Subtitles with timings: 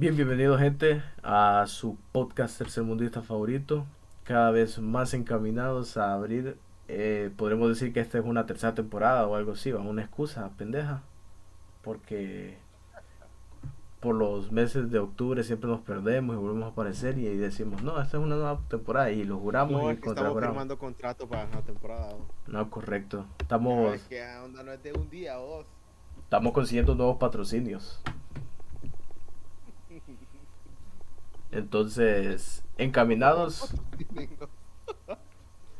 [0.00, 3.84] Bien, bienvenido gente a su podcast tercermundista favorito,
[4.24, 6.56] cada vez más encaminados a abrir,
[6.88, 10.48] eh, podremos decir que esta es una tercera temporada o algo así, o una excusa
[10.56, 11.02] pendeja,
[11.82, 12.56] porque
[14.00, 18.00] por los meses de octubre siempre nos perdemos y volvemos a aparecer y decimos, no,
[18.00, 21.28] esta es una nueva temporada y lo juramos No, y es que estamos firmando contrato
[21.28, 22.14] para la temporada.
[22.46, 22.58] ¿no?
[22.58, 23.26] No, correcto.
[23.38, 25.66] Estamos, Es que ah, onda no es de un día o dos.
[26.22, 28.00] estamos consiguiendo nuevos patrocinios.
[31.52, 33.74] Entonces, encaminados.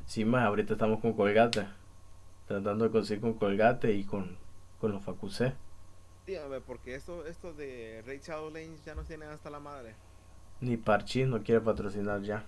[0.06, 1.66] Sí, más ahorita estamos con Colgate.
[2.48, 4.36] Tratando de conseguir con Colgate y con,
[4.80, 5.54] con los Facusé.
[6.26, 9.94] Dígame, porque esto, esto de Ray Shadow Lanes ya nos tienen hasta la madre.
[10.60, 12.44] Ni Parchis no quiere patrocinar ya.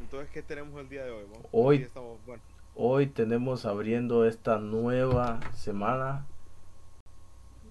[0.00, 1.24] Entonces, ¿qué tenemos el día de hoy?
[1.52, 2.42] Hoy- estamos, bueno,
[2.74, 6.24] Hoy tenemos abriendo esta nueva semana,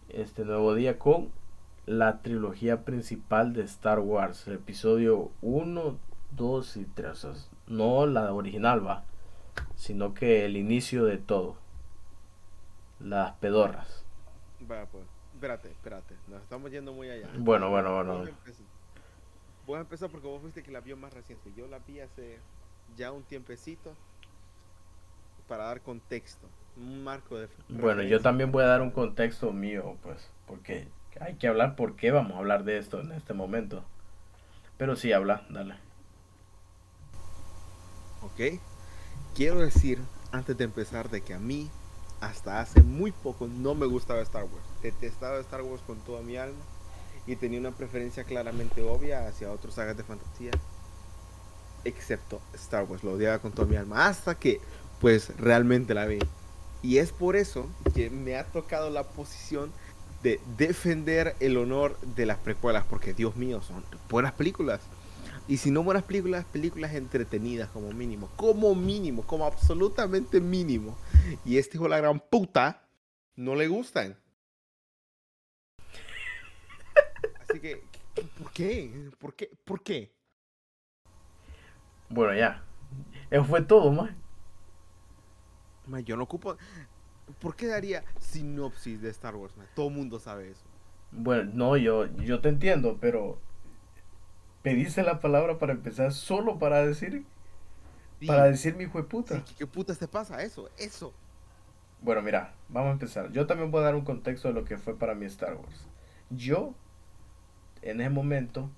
[0.10, 1.32] este nuevo día con
[1.86, 5.98] la trilogía principal de Star Wars, el episodio 1,
[6.32, 7.10] 2 y 3.
[7.10, 9.06] O sea, no la original va,
[9.76, 11.58] sino que el inicio de todo.
[13.00, 14.04] Las pedorras.
[14.62, 15.06] vaya pues.
[15.34, 16.16] Espérate, espérate.
[16.28, 17.30] Nos estamos yendo muy allá.
[17.38, 18.12] Bueno, bueno, bueno.
[18.12, 18.66] Vamos a empezar.
[19.66, 21.54] Voy a empezar porque vos fuiste que la vio más reciente.
[21.56, 22.40] Yo la vi hace
[22.98, 23.96] ya un tiempecito
[25.48, 26.48] para dar contexto,
[26.80, 30.18] un marco de Bueno, yo también voy a dar un contexto mío, pues,
[30.48, 30.88] porque
[31.20, 33.84] hay que hablar por qué vamos a hablar de esto en este momento.
[34.78, 35.76] Pero sí, habla, dale.
[38.22, 38.60] ¿Ok?
[39.36, 40.00] Quiero decir,
[40.32, 41.70] antes de empezar, de que a mí,
[42.22, 44.66] hasta hace muy poco, no me gustaba Star Wars.
[44.82, 46.60] Detestaba Star Wars con toda mi alma
[47.28, 50.52] y tenía una preferencia claramente obvia hacia otras sagas de fantasía,
[51.84, 53.04] excepto Star Wars.
[53.04, 54.60] Lo odiaba con toda mi alma hasta que,
[55.00, 56.20] pues, realmente la vi.
[56.82, 59.72] Y es por eso que me ha tocado la posición
[60.24, 64.82] de defender el honor de las precuelas, porque Dios mío, son buenas películas.
[65.48, 68.30] Y si no buenas películas, películas entretenidas como mínimo.
[68.36, 70.96] Como mínimo, como absolutamente mínimo.
[71.44, 72.88] Y este hijo de la gran puta
[73.36, 74.16] no le gustan.
[77.42, 77.82] Así que,
[78.38, 79.10] ¿por qué?
[79.18, 79.50] ¿Por qué?
[79.66, 80.12] ¿Por qué?
[82.10, 82.64] Bueno, ya.
[83.32, 84.12] Eso fue todo, más.
[85.90, 86.58] Ma, yo no ocupo...
[87.40, 89.56] ¿Por qué daría sinopsis de Star Wars?
[89.58, 89.66] ma?
[89.74, 90.70] Todo el mundo sabe eso.
[91.12, 93.40] Bueno, no, yo, yo te entiendo, pero
[94.62, 97.26] pediste la palabra para empezar solo para decir,
[98.20, 99.44] Sí, para decir mi hijo de sí, puta.
[99.44, 100.42] ¿qué, qué putas te pasa?
[100.44, 101.14] Eso, eso.
[102.02, 103.32] Bueno, mira, vamos a empezar.
[103.32, 105.88] Yo también voy a dar un contexto de lo que fue para mí Star Wars.
[106.30, 106.74] Yo,
[107.82, 108.70] en ese momento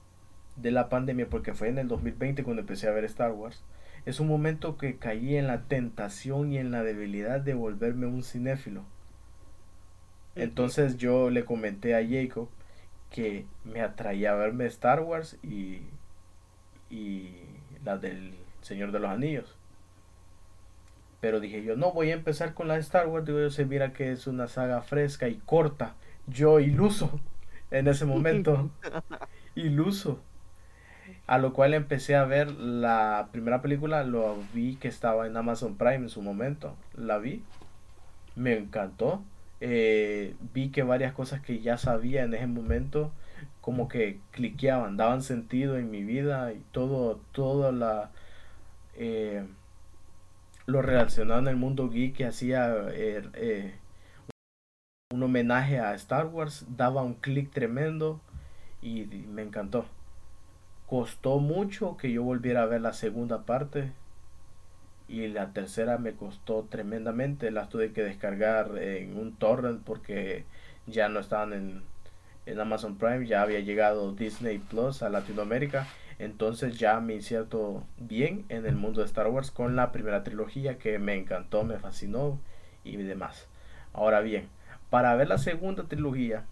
[0.56, 3.64] de la pandemia, porque fue en el 2020 cuando empecé a ver Star Wars,
[4.06, 8.24] es un momento que caí en la tentación y en la debilidad de volverme un
[8.24, 8.84] cinéfilo.
[10.36, 12.50] Entonces yo le comenté a Jacob
[13.10, 15.82] que me atraía a verme Star Wars y,
[16.90, 17.34] y
[17.84, 19.58] la del Señor de los Anillos.
[21.20, 23.26] Pero dije yo, no, voy a empezar con la de Star Wars.
[23.26, 25.96] Digo yo, se mira que es una saga fresca y corta.
[26.28, 27.20] Yo iluso
[27.70, 28.72] en ese momento.
[29.56, 30.20] iluso.
[31.32, 35.78] A lo cual empecé a ver la primera película, lo vi que estaba en Amazon
[35.78, 36.76] Prime en su momento.
[36.94, 37.42] La vi,
[38.36, 39.24] me encantó.
[39.62, 43.14] Eh, vi que varias cosas que ya sabía en ese momento
[43.62, 48.12] como que cliqueaban, daban sentido en mi vida y todo, toda la
[48.98, 49.46] eh,
[50.66, 53.76] lo relacionado en el mundo geek que hacía eh, eh,
[55.14, 58.20] un homenaje a Star Wars, daba un clic tremendo
[58.82, 59.86] y me encantó.
[60.92, 63.94] Costó mucho que yo volviera a ver la segunda parte
[65.08, 67.50] y la tercera me costó tremendamente.
[67.50, 70.44] Las tuve que descargar en un torrent porque
[70.88, 71.82] ya no estaban en,
[72.46, 75.88] en Amazon Prime, ya había llegado Disney Plus a Latinoamérica.
[76.20, 80.78] Entonces ya me inserto bien en el mundo de Star Wars con la primera trilogía
[80.78, 82.38] que me encantó, me fascinó
[82.84, 83.48] y demás.
[83.94, 84.50] Ahora bien,
[84.90, 86.44] para ver la segunda trilogía,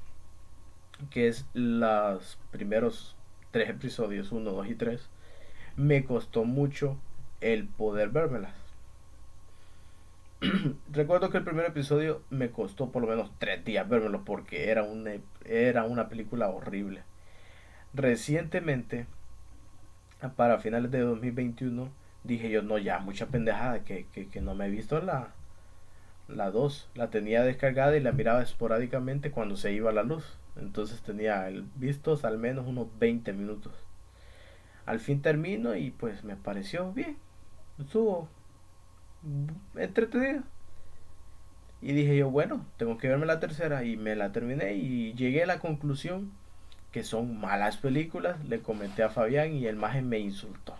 [1.09, 3.18] que es los primeros
[3.51, 5.10] tres episodios, 1, 2 y 3,
[5.75, 6.98] me costó mucho
[7.42, 8.54] el poder vérmelas.
[10.92, 14.84] Recuerdo que el primer episodio me costó por lo menos tres días vérmelo porque era
[14.84, 15.12] una,
[15.46, 17.04] era una película horrible.
[17.94, 19.07] Recientemente,
[20.36, 21.90] para finales de 2021,
[22.24, 25.30] dije yo, no, ya, mucha pendejada, que, que, que no me he visto la,
[26.28, 26.90] la 2.
[26.96, 30.38] La tenía descargada y la miraba esporádicamente cuando se iba la luz.
[30.61, 33.73] Entonces tenía vistos al menos unos 20 minutos.
[34.85, 37.17] Al fin termino y pues me pareció bien.
[37.79, 38.27] Estuvo
[39.75, 40.44] entretenido.
[41.81, 45.44] Y dije yo, bueno, tengo que verme la tercera y me la terminé y llegué
[45.44, 46.31] a la conclusión
[46.91, 48.44] que son malas películas.
[48.45, 50.75] Le comenté a Fabián y el maje me insultó.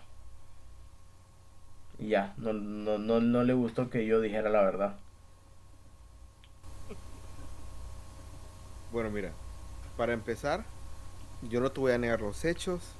[1.98, 4.96] Y ya, no, no, no, no le gustó que yo dijera la verdad.
[8.92, 9.32] Bueno, mira,
[10.00, 10.64] para empezar,
[11.42, 12.94] yo no te voy a negar los hechos.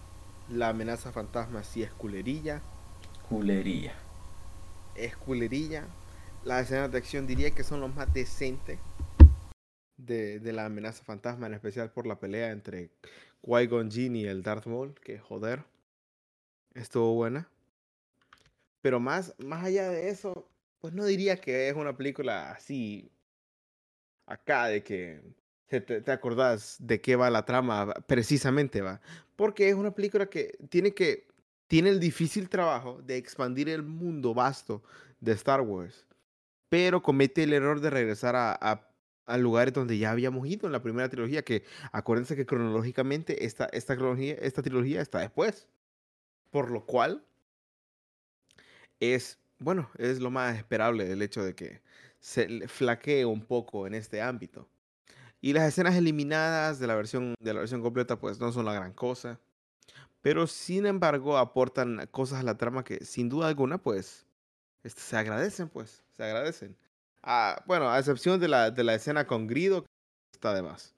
[0.51, 2.61] La amenaza fantasma sí es culerilla.
[3.27, 3.95] Culerilla.
[4.95, 5.87] Es culerilla.
[6.45, 8.79] Las escenas de acción diría que son los más decentes
[9.97, 12.91] de, de la amenaza fantasma, en especial por la pelea entre
[13.41, 15.65] Qui-Gon Jinn y el Darth Maul, que joder,
[16.75, 17.49] estuvo buena.
[18.83, 20.47] Pero más, más allá de eso,
[20.81, 23.11] pues no diría que es una película así
[24.27, 25.40] acá de que
[25.79, 29.01] te, acordás de qué va la trama precisamente, va.
[29.37, 31.29] Porque es una película que tiene que
[31.69, 34.83] tiene el difícil trabajo de expandir el mundo vasto
[35.21, 36.05] de Star Wars,
[36.69, 38.89] pero comete el error de regresar a, a,
[39.27, 41.63] a lugares donde ya habíamos ido en la primera trilogía, que
[41.93, 45.69] acuérdense que cronológicamente esta, esta, trilogía, esta trilogía está después.
[46.51, 47.25] Por lo cual
[48.99, 51.81] es, bueno, es lo más esperable el hecho de que
[52.19, 54.69] se flaquee un poco en este ámbito.
[55.41, 58.75] Y las escenas eliminadas de la versión, de la versión completa pues no son la
[58.75, 59.41] gran cosa
[60.23, 64.27] pero sin embargo aportan cosas a la trama que sin duda alguna pues
[64.85, 66.77] este, se agradecen pues, se agradecen.
[67.23, 69.85] Ah, bueno, a excepción de la, de la escena con Grido,
[70.33, 70.95] está de más.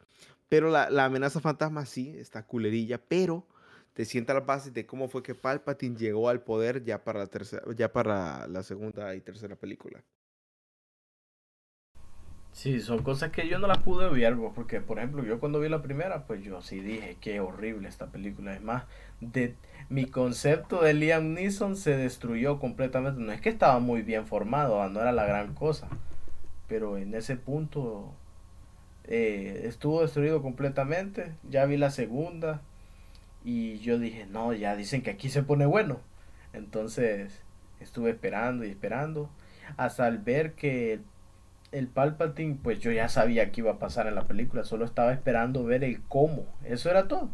[0.48, 3.46] Pero la, la amenaza fantasma sí, está culerilla, pero
[3.94, 7.26] te sienta la base de cómo fue que Palpatine llegó al poder ya para la,
[7.26, 10.02] tercera, ya para la segunda y tercera película.
[12.52, 15.68] Sí, son cosas que yo no las pude ver, porque por ejemplo yo cuando vi
[15.70, 18.54] la primera, pues yo sí dije, qué horrible esta película.
[18.54, 18.84] Es más,
[19.20, 19.56] de,
[19.88, 23.20] mi concepto de Liam Neeson se destruyó completamente.
[23.20, 25.88] No es que estaba muy bien formado, no era la gran cosa,
[26.68, 28.12] pero en ese punto
[29.04, 31.32] eh, estuvo destruido completamente.
[31.48, 32.60] Ya vi la segunda
[33.44, 36.00] y yo dije, no, ya dicen que aquí se pone bueno.
[36.52, 37.42] Entonces
[37.80, 39.30] estuve esperando y esperando
[39.76, 41.02] hasta al ver que el
[41.72, 45.12] el Palpatine, pues yo ya sabía que iba a pasar en la película, solo estaba
[45.12, 47.30] esperando ver el cómo, eso era todo,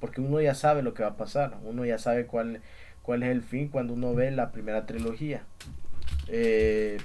[0.00, 2.62] porque uno ya sabe lo que va a pasar, uno ya sabe cuál,
[3.02, 5.44] cuál es el fin cuando uno ve la primera trilogía.
[6.28, 6.98] Eh,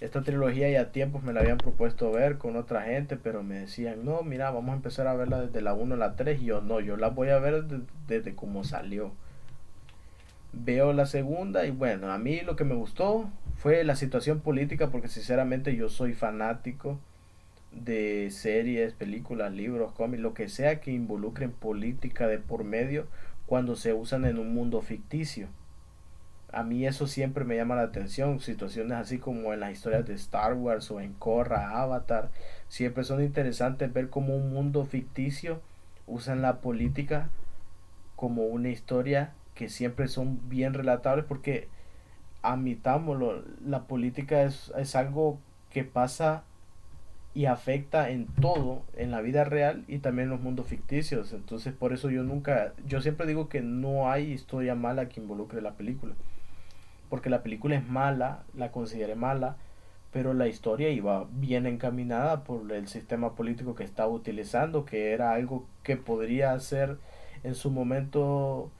[0.00, 4.04] esta trilogía ya tiempos me la habían propuesto ver con otra gente, pero me decían,
[4.04, 6.60] no, mira, vamos a empezar a verla desde la 1 a la 3, y yo
[6.60, 9.12] no, yo la voy a ver desde, desde cómo salió.
[10.52, 14.90] Veo la segunda y bueno, a mí lo que me gustó fue la situación política
[14.90, 16.98] porque sinceramente yo soy fanático
[17.72, 23.06] de series, películas, libros, cómics, lo que sea que involucren política de por medio
[23.44, 25.48] cuando se usan en un mundo ficticio.
[26.50, 30.14] A mí eso siempre me llama la atención, situaciones así como en las historias de
[30.14, 32.30] Star Wars o en Korra, Avatar,
[32.68, 35.60] siempre son interesantes ver cómo un mundo ficticio
[36.06, 37.28] usan la política
[38.16, 41.68] como una historia que siempre son bien relatables porque
[42.42, 45.38] admitámoslo, la política es, es algo
[45.70, 46.44] que pasa
[47.32, 51.32] y afecta en todo, en la vida real y también en los mundos ficticios.
[51.32, 55.62] Entonces por eso yo nunca, yo siempre digo que no hay historia mala que involucre
[55.62, 56.14] la película.
[57.08, 59.56] Porque la película es mala, la consideré mala,
[60.12, 65.32] pero la historia iba bien encaminada por el sistema político que estaba utilizando, que era
[65.32, 66.98] algo que podría ser
[67.44, 68.70] en su momento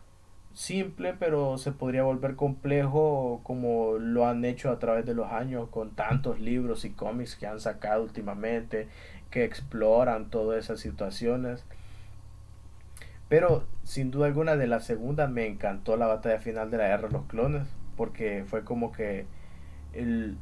[0.52, 5.68] simple, pero se podría volver complejo como lo han hecho a través de los años
[5.70, 8.88] con tantos libros y cómics que han sacado últimamente,
[9.30, 11.64] que exploran todas esas situaciones.
[13.28, 17.08] Pero sin duda alguna de la segunda me encantó la batalla final de la guerra
[17.08, 19.26] de los clones, porque fue como que
[19.92, 20.36] el...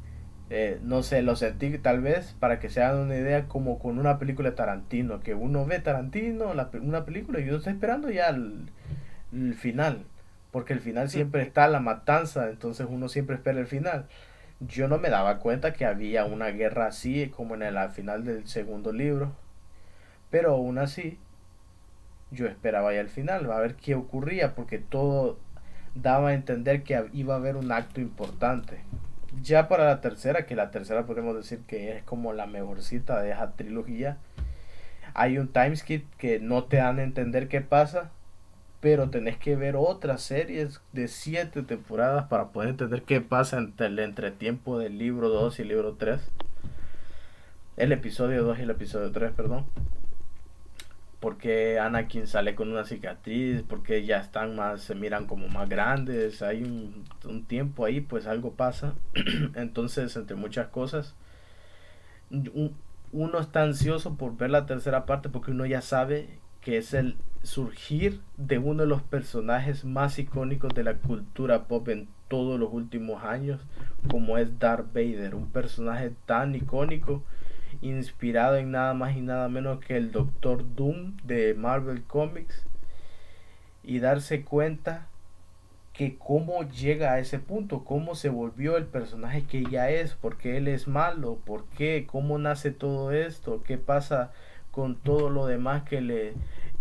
[0.50, 3.98] Eh, no sé, lo sentí tal vez para que se hagan una idea como con
[3.98, 8.10] una película de Tarantino, que uno ve Tarantino, la, una película y yo estoy esperando
[8.10, 8.70] ya el,
[9.32, 10.04] el final,
[10.50, 14.06] porque el final siempre está la matanza, entonces uno siempre espera el final.
[14.60, 18.48] Yo no me daba cuenta que había una guerra así como en el final del
[18.48, 19.32] segundo libro,
[20.30, 21.18] pero aún así
[22.30, 25.38] yo esperaba ya el final, a ver qué ocurría, porque todo
[25.94, 28.80] daba a entender que iba a haber un acto importante.
[29.42, 33.30] Ya para la tercera, que la tercera podemos decir que es como la mejorcita de
[33.30, 34.18] esa trilogía,
[35.14, 38.10] hay un timeskip que no te dan a entender qué pasa,
[38.80, 43.88] pero tenés que ver otras series de siete temporadas para poder entender qué pasa entre
[43.88, 46.20] el entretiempo del libro 2 y el libro 3.
[47.76, 49.66] El episodio 2 y el episodio 3, perdón.
[51.18, 56.42] Porque Anakin sale con una cicatriz, porque ya están más, se miran como más grandes,
[56.42, 58.94] hay un, un tiempo ahí, pues algo pasa.
[59.56, 61.16] Entonces, entre muchas cosas,
[63.10, 67.16] uno está ansioso por ver la tercera parte porque uno ya sabe que es el
[67.42, 72.72] surgir de uno de los personajes más icónicos de la cultura pop en todos los
[72.72, 73.60] últimos años,
[74.10, 77.22] como es Darth Vader, un personaje tan icónico,
[77.80, 82.64] inspirado en nada más y nada menos que el Doctor Doom de Marvel Comics,
[83.82, 85.06] y darse cuenta
[85.94, 90.36] que cómo llega a ese punto, cómo se volvió el personaje que ya es, por
[90.36, 94.30] qué él es malo, por qué, cómo nace todo esto, qué pasa
[94.78, 96.34] con todo lo demás que le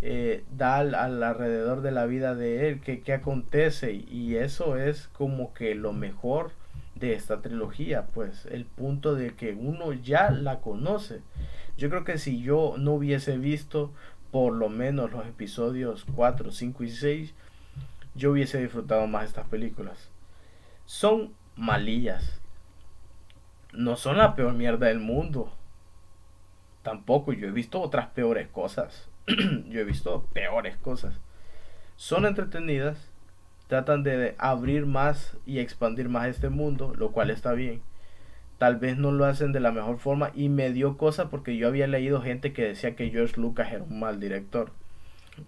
[0.04, 5.08] eh, da al, alrededor de la vida de él, qué, qué acontece y eso es
[5.08, 6.51] como que lo mejor
[6.94, 11.22] de esta trilogía, pues el punto de que uno ya la conoce.
[11.75, 13.92] Yo creo que si yo no hubiese visto
[14.30, 17.34] por lo menos los episodios 4, 5 y 6,
[18.13, 20.12] yo hubiese disfrutado más estas películas.
[20.86, 22.42] Son malillas.
[23.74, 25.51] No son la peor mierda del mundo.
[26.88, 29.10] Tampoco, yo he visto otras peores cosas.
[29.27, 31.20] yo he visto peores cosas.
[31.98, 33.12] Son entretenidas.
[33.67, 37.82] Tratan de abrir más y expandir más este mundo, lo cual está bien.
[38.58, 41.67] Tal vez no lo hacen de la mejor forma y me dio cosa porque yo
[41.67, 44.72] había leído gente que decía que George Lucas era un mal director.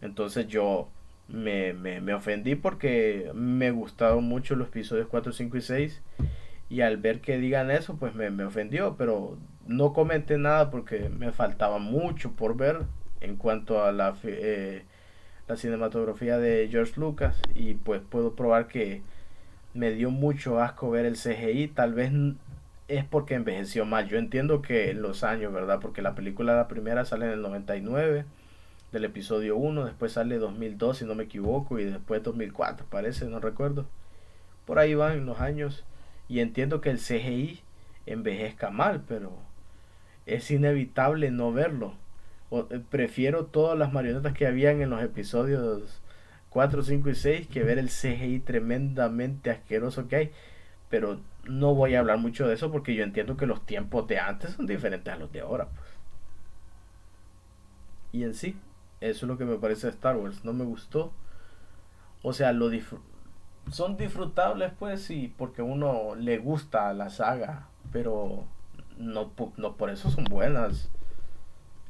[0.01, 0.89] Entonces yo
[1.29, 6.01] me, me, ofendí porque me gustaron mucho los episodios 4, 5 y 6
[6.69, 9.37] y al ver que digan eso pues me, me ofendió, pero
[9.69, 12.87] no comenté nada porque me faltaba mucho por ver
[13.21, 14.83] en cuanto a la, eh,
[15.47, 19.03] la cinematografía de George Lucas y pues puedo probar que
[19.75, 22.11] me dio mucho asco ver el CGI, tal vez
[22.87, 25.79] es porque envejeció mal, yo entiendo que los años, ¿verdad?
[25.79, 28.25] Porque la película la primera sale en el 99
[28.91, 33.39] del episodio 1, después sale 2002 si no me equivoco y después 2004 parece, no
[33.39, 33.85] recuerdo.
[34.65, 35.85] Por ahí van los años
[36.27, 37.61] y entiendo que el CGI
[38.07, 39.47] envejezca mal, pero
[40.35, 41.93] es inevitable no verlo.
[42.51, 46.01] Eh, prefiero todas las marionetas que habían en los episodios
[46.49, 50.31] 4, 5 y 6 que ver el CGI tremendamente asqueroso que hay.
[50.89, 54.19] Pero no voy a hablar mucho de eso porque yo entiendo que los tiempos de
[54.19, 55.67] antes son diferentes a los de ahora.
[55.67, 55.89] Pues.
[58.11, 58.57] Y en sí,
[59.01, 60.43] eso es lo que me parece de Star Wars.
[60.43, 61.13] No me gustó.
[62.23, 62.69] O sea, lo
[63.71, 68.45] son disfrutables, pues sí, porque uno le gusta la saga, pero
[68.99, 70.89] no, no por eso son buenas.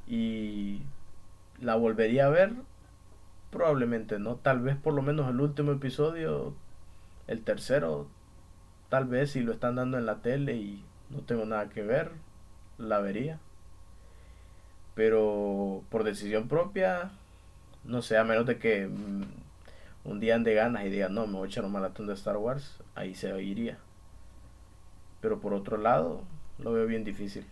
[0.07, 0.81] Y
[1.59, 2.53] la volvería a ver,
[3.51, 4.35] probablemente no.
[4.37, 6.53] Tal vez por lo menos el último episodio,
[7.27, 8.07] el tercero,
[8.89, 12.11] tal vez si lo están dando en la tele y no tengo nada que ver,
[12.77, 13.39] la vería.
[14.95, 17.11] Pero por decisión propia,
[17.83, 19.23] no sé, a menos de que mm,
[20.05, 22.37] un día ande ganas y diga, no, me voy a echar un maratón de Star
[22.37, 23.77] Wars, ahí se oiría.
[25.21, 26.23] Pero por otro lado,
[26.59, 27.45] lo veo bien difícil.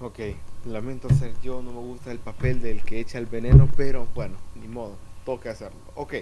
[0.00, 0.20] Ok,
[0.66, 4.36] lamento ser yo, no me gusta el papel del que echa el veneno, pero bueno,
[4.54, 5.80] ni modo, toca hacerlo.
[5.96, 6.14] Ok.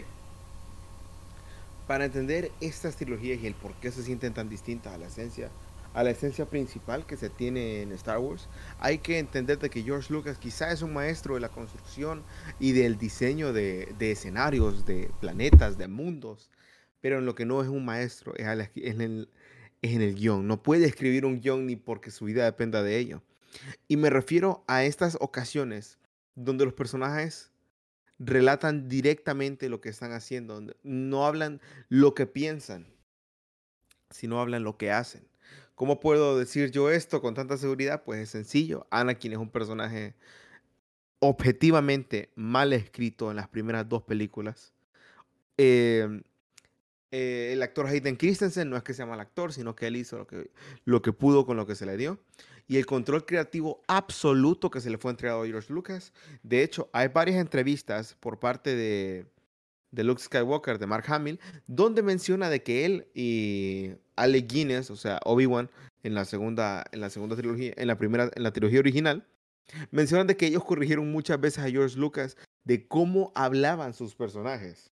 [1.86, 5.50] Para entender estas trilogías y el por qué se sienten tan distintas a la esencia
[5.96, 8.48] a la esencia principal que se tiene en Star Wars,
[8.78, 12.22] hay que entender de que George Lucas quizá es un maestro de la construcción
[12.60, 16.50] y del diseño de, escenarios, de planetas, de mundos,
[17.06, 19.28] pero en lo que no es un maestro es en el,
[19.80, 20.48] es en el guion.
[20.48, 23.22] No puede escribir un guion ni porque su vida dependa de ello.
[23.86, 26.00] Y me refiero a estas ocasiones
[26.34, 27.52] donde los personajes
[28.18, 32.88] relatan directamente lo que están haciendo, no hablan lo que piensan,
[34.10, 35.28] sino hablan lo que hacen.
[35.76, 38.02] ¿Cómo puedo decir yo esto con tanta seguridad?
[38.02, 38.88] Pues es sencillo.
[38.90, 40.16] Anakin es un personaje
[41.20, 44.72] objetivamente mal escrito en las primeras dos películas.
[45.56, 46.24] Em,
[47.10, 50.26] eh, el actor Hayden Christensen no es que sea mal actor, sino que él hizo
[50.84, 52.18] lo que, pudo con lo que se le dio.
[52.68, 56.12] Y el control creativo absoluto que se le fue entregado a George Lucas.
[56.42, 59.26] De hecho, hay varias entrevistas por parte de,
[59.92, 64.96] de Luke Skywalker, de Mark Hamill, donde menciona de que él y Alec Guinness, o
[64.96, 65.70] sea, Obi-Wan,
[66.02, 69.26] en la segunda, en la segunda trilogía, en la primera, en la trilogía original,
[69.90, 74.90] mencionan de que ellos corrigieron muchas veces a George Lucas de cómo hablaban sus personajes.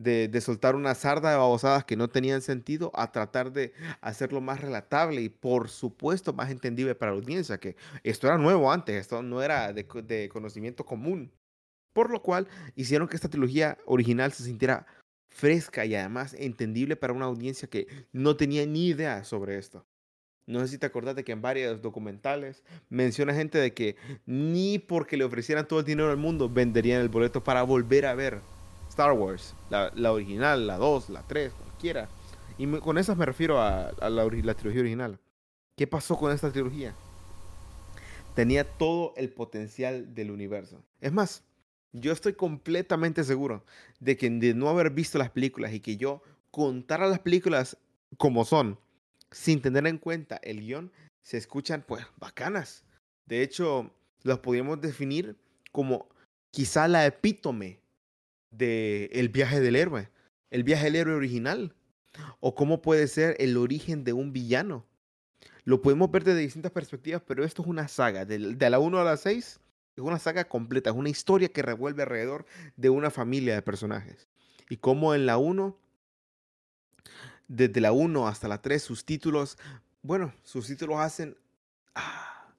[0.00, 4.60] De, soltar una sarda de babosadas que no tenían sentido a tratar de hacerlo más
[4.60, 7.74] relatable y por supuesto más entendible para la audiencia, que
[8.04, 11.32] esto era nuevo antes, esto no era de, de conocimiento común.
[11.92, 14.86] Por lo cual hicieron que esta trilogía original se sintiera
[15.28, 19.84] fresca y además entendible para una audiencia que no tenía ni idea sobre esto.
[20.48, 24.78] No sé si te acordás de que en varios documentales menciona gente de que ni
[24.78, 28.40] porque le ofrecieran todo el dinero del mundo venderían el boleto para volver a ver
[28.98, 32.08] Star Wars, la, original, la 2, la 3, cualquiera.
[32.58, 35.20] Y con esas me refiero a, la, trilogía original.
[35.76, 36.96] ¿Qué pasó con esta trilogía?
[38.34, 40.82] Tenía todo el potencial del universo.
[41.00, 41.44] Es más,
[41.92, 43.64] yo estoy completamente seguro
[44.00, 47.76] de que de no haber visto las películas y que yo contara las películas
[48.16, 48.80] como son,
[49.30, 50.90] sin tener en cuenta el guion,
[51.22, 52.82] se escuchan pues bacanas.
[53.26, 53.92] De hecho,
[54.24, 55.36] las podríamos definir
[55.70, 56.08] como
[56.50, 57.78] quizá la epítome
[58.50, 60.10] de el viaje del héroe,
[60.50, 61.74] el viaje del héroe original,
[62.40, 64.86] o cómo puede ser el origen de un villano.
[65.64, 69.04] Lo podemos ver desde distintas perspectivas, pero esto es una saga, de, la 1 a
[69.04, 69.60] la 6,
[69.96, 74.28] es una saga completa, es una historia que revuelve alrededor de una familia de personajes.
[74.70, 75.76] Y como en la 1,
[77.48, 79.58] desde la 1 hasta la 3, sus títulos,
[80.02, 81.36] bueno, sus títulos hacen
[81.94, 82.54] ah,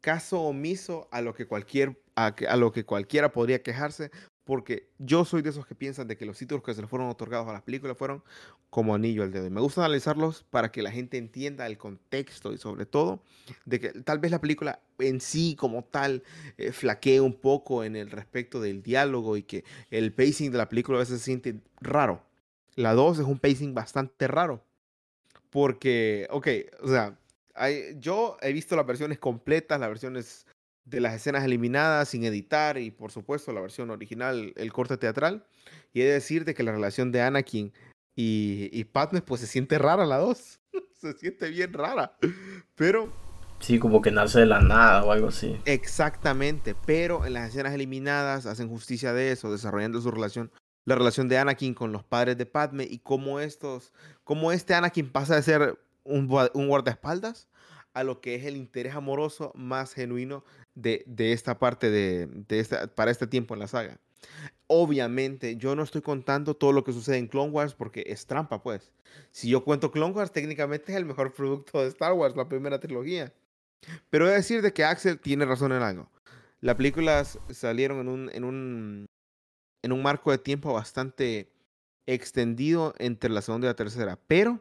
[0.00, 4.10] caso omiso a lo que cualquier a, lo que cualquiera podría quejarse,
[4.44, 7.08] porque yo soy de esos que piensan de que los títulos que se le fueron
[7.08, 8.22] otorgados a las películas fueron
[8.70, 9.46] como anillo al dedo.
[9.46, 13.22] Y me gusta analizarlos para que la gente entienda el contexto y sobre todo
[13.66, 16.24] de que tal vez la película en sí como tal
[16.58, 20.68] eh, flaquee un poco en el respecto del diálogo y que el pacing de la
[20.68, 22.22] película a veces se siente raro.
[22.74, 24.64] La 2 es un pacing bastante raro.
[25.50, 26.48] Porque, ok,
[26.80, 27.18] o sea,
[27.98, 30.46] yo he visto las versiones completas, las versiones
[30.84, 35.46] de las escenas eliminadas sin editar y por supuesto la versión original, el corte teatral.
[35.92, 37.72] Y he de decir de que la relación de Anakin
[38.14, 40.60] y, y Padme pues se siente rara la dos.
[40.94, 42.16] se siente bien rara.
[42.74, 43.12] Pero...
[43.60, 45.56] Sí, como que nace de la nada o algo así.
[45.66, 50.50] Exactamente, pero en las escenas eliminadas hacen justicia de eso, desarrollando su relación,
[50.84, 53.92] la relación de Anakin con los padres de Padme y cómo estos,
[54.24, 57.46] cómo este Anakin pasa de ser un, un guardaespaldas
[57.94, 62.60] a lo que es el interés amoroso más genuino de, de esta parte de, de
[62.60, 63.98] esta, para este tiempo en la saga.
[64.66, 68.62] Obviamente, yo no estoy contando todo lo que sucede en Clone Wars porque es trampa,
[68.62, 68.92] pues.
[69.30, 72.80] Si yo cuento Clone Wars, técnicamente es el mejor producto de Star Wars, la primera
[72.80, 73.32] trilogía.
[74.10, 76.08] Pero he de decir de que Axel tiene razón en algo.
[76.60, 79.06] Las películas salieron en un, en un,
[79.82, 81.50] en un marco de tiempo bastante
[82.06, 84.18] extendido entre la segunda y la tercera.
[84.28, 84.60] Pero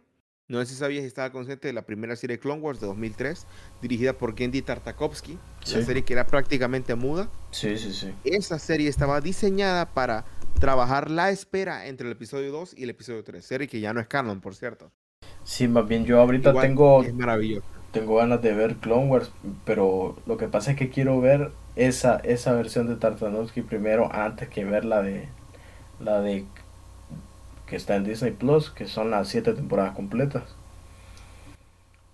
[0.52, 2.88] no sé si sabías si estaba consciente de la primera serie de Clone Wars de
[2.88, 3.48] 2003,
[3.82, 5.38] dirigida por Gendy Tartakovsky,
[5.74, 7.30] la serie que era prácticamente muda.
[7.52, 8.14] Sí, sí, sí.
[8.26, 10.26] Esa serie estaba diseñada para
[10.60, 14.02] trabajar la espera entre el episodio 2 y el episodio 3, serie que ya no
[14.02, 14.92] es canon, por cierto.
[15.46, 17.66] Sí, más bien yo ahorita tengo es maravilloso.
[17.94, 19.32] Tengo ganas de ver Clone Wars,
[19.64, 24.50] pero lo que pasa es que quiero ver esa esa versión de Tartakovsky primero antes
[24.50, 25.30] que ver la de
[26.02, 26.46] la de
[27.72, 30.44] que está en Disney Plus, que son las siete temporadas completas.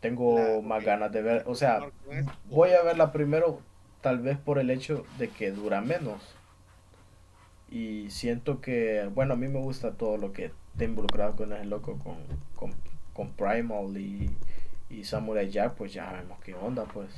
[0.02, 1.90] Tengo más ganas de ver, o sea,
[2.46, 3.60] voy a verla primero
[4.02, 6.22] tal vez por el hecho de que dura menos.
[7.72, 11.72] Y siento que, bueno, a mí me gusta todo lo que está involucrado con el
[11.72, 12.18] loco, con,
[12.56, 12.76] con,
[13.14, 14.30] con Primal y,
[14.92, 17.10] y Samurai Jack, pues ya vemos qué onda, pues.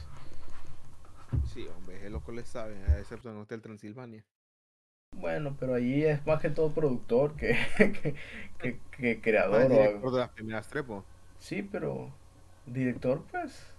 [1.53, 4.23] Sí, hombre, el loco le sabe, excepto en Hotel Transilvania.
[5.19, 7.57] Bueno, pero ahí es más que todo productor que,
[8.59, 9.61] que, que, creador.
[9.61, 11.03] Ah, director de las primeras trepo.
[11.39, 12.09] Sí, pero
[12.65, 13.73] director, pues.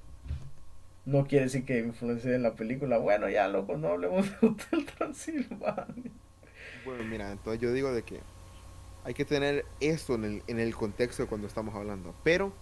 [1.07, 2.99] No quiere decir que influencie en la película.
[2.99, 6.11] Bueno, ya loco, no hablemos de Hotel Transilvania.
[6.85, 8.21] Bueno, mira, entonces yo digo de que
[9.05, 12.15] hay que tener esto en el, en el contexto de cuando estamos hablando.
[12.23, 12.53] Pero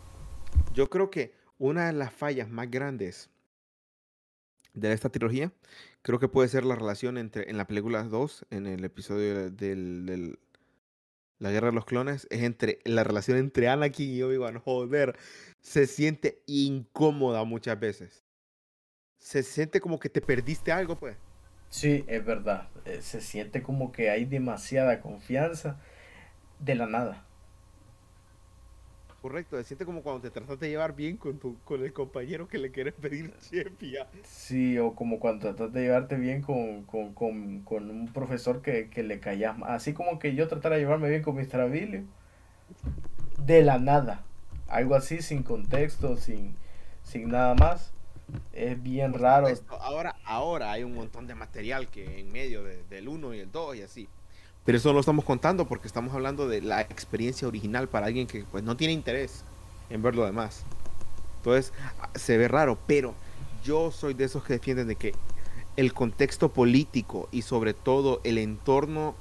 [0.73, 3.29] yo creo que una de las fallas más grandes
[4.73, 5.53] de esta trilogía,
[6.09, 10.39] creo que puede ser la relación entre, en la película 2, en el episodio del,
[11.39, 14.59] La Guerra de los Clones, es entre la relación entre Anakin y Obi-Wan.
[14.59, 15.19] Joder,
[15.61, 18.25] se siente incómoda muchas veces.
[19.19, 21.19] Se siente como que te perdiste algo, pues.
[21.69, 22.71] Sí, es verdad.
[22.87, 25.79] Eh, se siente como que hay demasiada confianza
[26.59, 27.27] de la nada.
[29.29, 32.49] Correcto, se siente como cuando te tratas de llevar bien con, tu, con el compañero
[32.49, 34.09] que le quieres pedir chef ya.
[34.25, 38.89] Sí, o como cuando tratas de llevarte bien con, con, con, con un profesor que,
[38.89, 39.55] que le callas.
[39.67, 41.61] Así como que yo tratara de llevarme bien con Mr.
[41.61, 42.05] Abilio.
[43.37, 44.25] De la nada.
[44.67, 46.57] Algo así, sin contexto, sin,
[47.03, 47.93] sin nada más.
[48.55, 49.49] Es bien raro.
[49.69, 53.77] Ahora, ahora hay un montón de material que en medio del 1 y el 2
[53.77, 54.09] y así.
[54.69, 58.27] Pero eso no lo estamos contando porque estamos hablando de la experiencia original para alguien
[58.27, 59.43] que pues no tiene interés
[59.89, 60.63] en ver lo demás.
[61.39, 61.73] Entonces
[62.15, 63.15] se ve raro, pero
[63.65, 65.15] yo soy de esos que defienden de que
[65.77, 69.15] el contexto político y sobre todo el entorno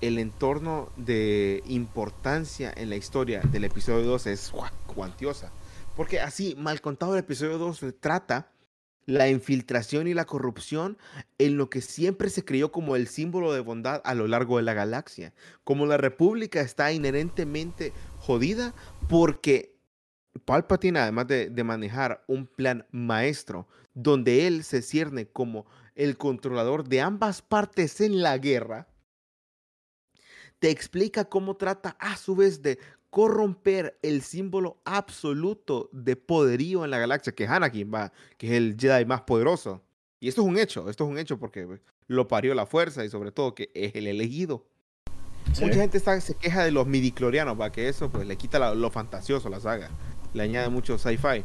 [0.00, 4.52] el entorno de importancia en la historia del episodio 2 es
[4.86, 5.50] cuantiosa.
[5.96, 8.46] Porque así, mal contado el episodio 2 trata
[9.08, 10.98] la infiltración y la corrupción
[11.38, 14.64] en lo que siempre se creyó como el símbolo de bondad a lo largo de
[14.64, 15.32] la galaxia.
[15.64, 18.74] Como la República está inherentemente jodida
[19.08, 19.74] porque
[20.44, 26.86] Palpatine, además de, de manejar un plan maestro, donde él se cierne como el controlador
[26.86, 28.88] de ambas partes en la guerra,
[30.58, 32.78] te explica cómo trata a su vez de
[33.18, 38.52] corromper el símbolo absoluto de poderío en la galaxia, que es Anakin, va, que es
[38.52, 39.82] el Jedi más poderoso.
[40.20, 43.04] Y esto es un hecho, esto es un hecho porque pues, lo parió la fuerza
[43.04, 44.64] y sobre todo que es el elegido.
[45.60, 48.90] Mucha gente está, se queja de los midiclorianos, va, que eso pues le quita lo
[48.92, 49.90] fantasioso a la saga,
[50.32, 51.44] le añade mucho sci-fi.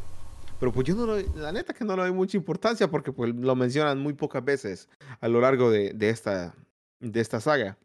[0.60, 3.34] Pero pues yo no lo, la neta que no le doy mucha importancia porque pues
[3.34, 4.88] lo mencionan muy pocas veces
[5.20, 6.54] a lo largo de, de esta,
[7.00, 7.76] de esta saga.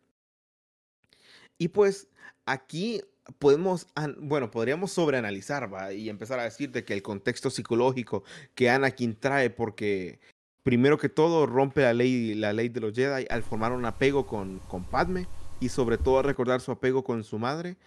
[1.57, 2.07] Y pues
[2.45, 3.01] aquí
[3.37, 3.87] podemos,
[4.17, 5.69] bueno, podríamos sobreanalizar.
[5.93, 8.23] Y empezar a decir de que el contexto psicológico
[8.55, 10.19] que Anakin trae, porque
[10.63, 14.25] primero que todo rompe la ley, la ley de los Jedi al formar un apego
[14.25, 15.27] con, Padme
[15.59, 17.77] y sobre todo recordar su apego con su madre,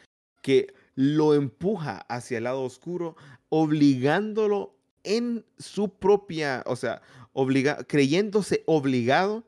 [0.42, 3.16] que lo empuja hacia el lado oscuro,
[3.48, 4.74] obligándolo
[5.04, 7.02] en su propia, o sea,
[7.32, 9.44] obliga, creyéndose obligado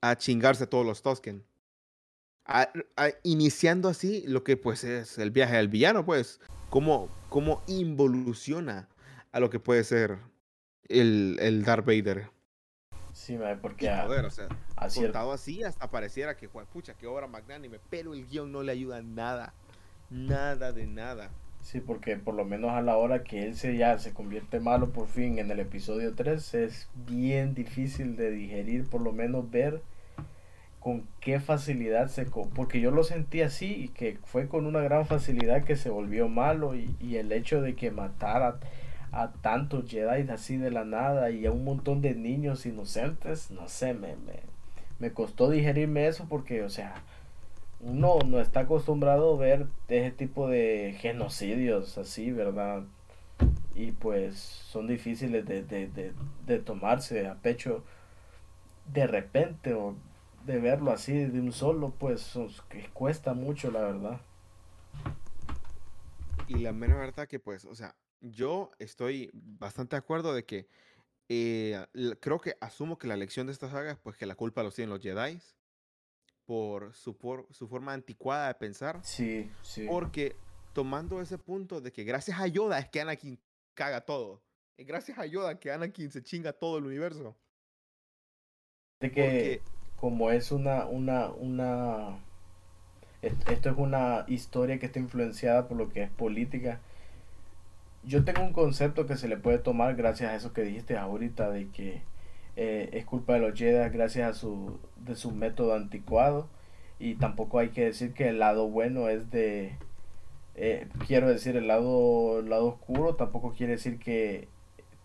[0.00, 1.42] a chingarse a todos los Tosken
[3.22, 8.88] iniciando así lo que pues es el viaje del villano, pues, cómo, cómo involuciona
[9.32, 10.18] a lo que puede ser
[10.88, 12.30] el, el Darth Vader.
[13.12, 14.48] Sí, porque a, o sea,
[14.94, 19.02] contado así hasta pareciera que, pucha, qué obra magnánime, pero el guion no le ayuda
[19.02, 19.54] nada,
[20.10, 21.30] nada de nada.
[21.62, 24.90] Sí, porque por lo menos a la hora que él se ya se convierte malo
[24.90, 29.82] por fin en el episodio 3 es bien difícil de digerir, por lo menos ver
[30.86, 32.26] con qué facilidad se...
[32.26, 36.28] Porque yo lo sentí así y que fue con una gran facilidad que se volvió
[36.28, 38.60] malo y, el hecho de que matara
[39.10, 43.66] a tantos Jedi así de la nada y a un montón de niños inocentes, no
[43.66, 44.44] sé, me, me,
[45.00, 46.94] me costó digerirme eso porque, o sea,
[47.80, 52.84] uno no está acostumbrado a ver ese tipo de genocidios así, ¿verdad?
[53.74, 56.12] Y pues son difíciles de, de, de,
[56.46, 57.82] de tomarse a pecho
[58.94, 59.96] de repente o
[60.46, 62.34] de verlo así de un solo, pues
[62.68, 64.20] que cuesta mucho, la verdad.
[66.46, 70.68] Y la mera verdad que, pues, o sea, yo estoy bastante de acuerdo de que
[71.28, 71.84] eh,
[72.20, 74.70] creo que asumo que la lección de esta saga es pues que la culpa lo
[74.70, 75.40] tienen los Jedi
[76.44, 79.00] por su, por su forma anticuada de pensar.
[79.02, 79.86] Sí, sí.
[79.88, 80.36] Porque
[80.72, 83.40] tomando ese punto de que gracias a Yoda es que Anakin
[83.74, 84.40] caga todo.
[84.76, 87.36] Y gracias a Yoda que Anakin se chinga todo el universo.
[89.00, 89.62] De que
[90.00, 92.18] como es una, una, una,
[93.22, 96.80] esto es una historia que está influenciada por lo que es política.
[98.04, 101.50] Yo tengo un concepto que se le puede tomar gracias a eso que dijiste ahorita
[101.50, 102.02] de que
[102.56, 106.48] eh, es culpa de los Jedi gracias a su, de su método anticuado
[106.98, 109.76] y tampoco hay que decir que el lado bueno es de
[110.54, 114.48] eh, quiero decir el lado el lado oscuro tampoco quiere decir que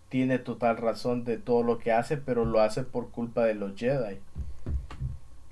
[0.07, 3.75] tiene total razón de todo lo que hace pero lo hace por culpa de los
[3.75, 4.19] Jedi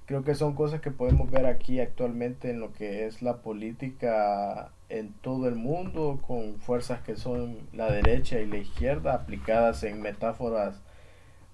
[0.10, 4.72] creo que son cosas que podemos ver aquí actualmente en lo que es la política
[4.89, 10.02] en todo el mundo, con fuerzas que son la derecha y la izquierda aplicadas en
[10.02, 10.82] metáforas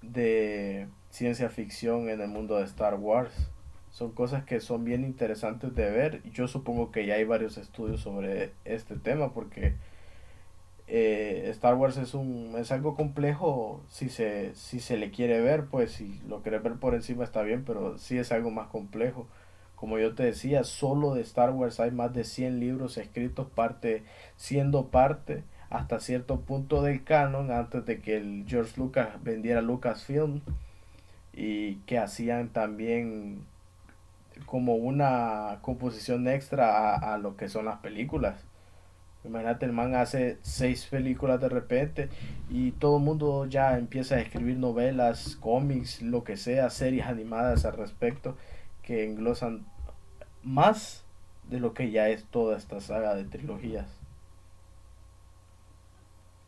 [0.00, 3.50] de ciencia ficción en el mundo de Star Wars.
[3.90, 6.22] Son cosas que son bien interesantes de ver.
[6.32, 9.74] Yo supongo que ya hay varios estudios sobre este tema porque
[10.88, 15.66] eh, Star Wars es un es algo complejo si se si se le quiere ver
[15.66, 19.26] pues si lo quieres ver por encima está bien pero sí es algo más complejo.
[19.74, 24.04] Como yo te decía solo de Star Wars hay más de 100 libros escritos parte
[24.36, 30.40] siendo parte hasta cierto punto del canon antes de que el George Lucas vendiera Lucasfilm
[31.34, 33.44] y que hacían también
[34.46, 38.45] como una composición extra a lo que son las películas
[39.26, 42.08] Imagínate, el man hace seis películas de repente
[42.48, 47.64] y todo el mundo ya empieza a escribir novelas, cómics, lo que sea, series animadas
[47.64, 48.36] al respecto
[48.82, 49.66] que englosan
[50.42, 51.04] más
[51.48, 53.88] de lo que ya es toda esta saga de trilogías.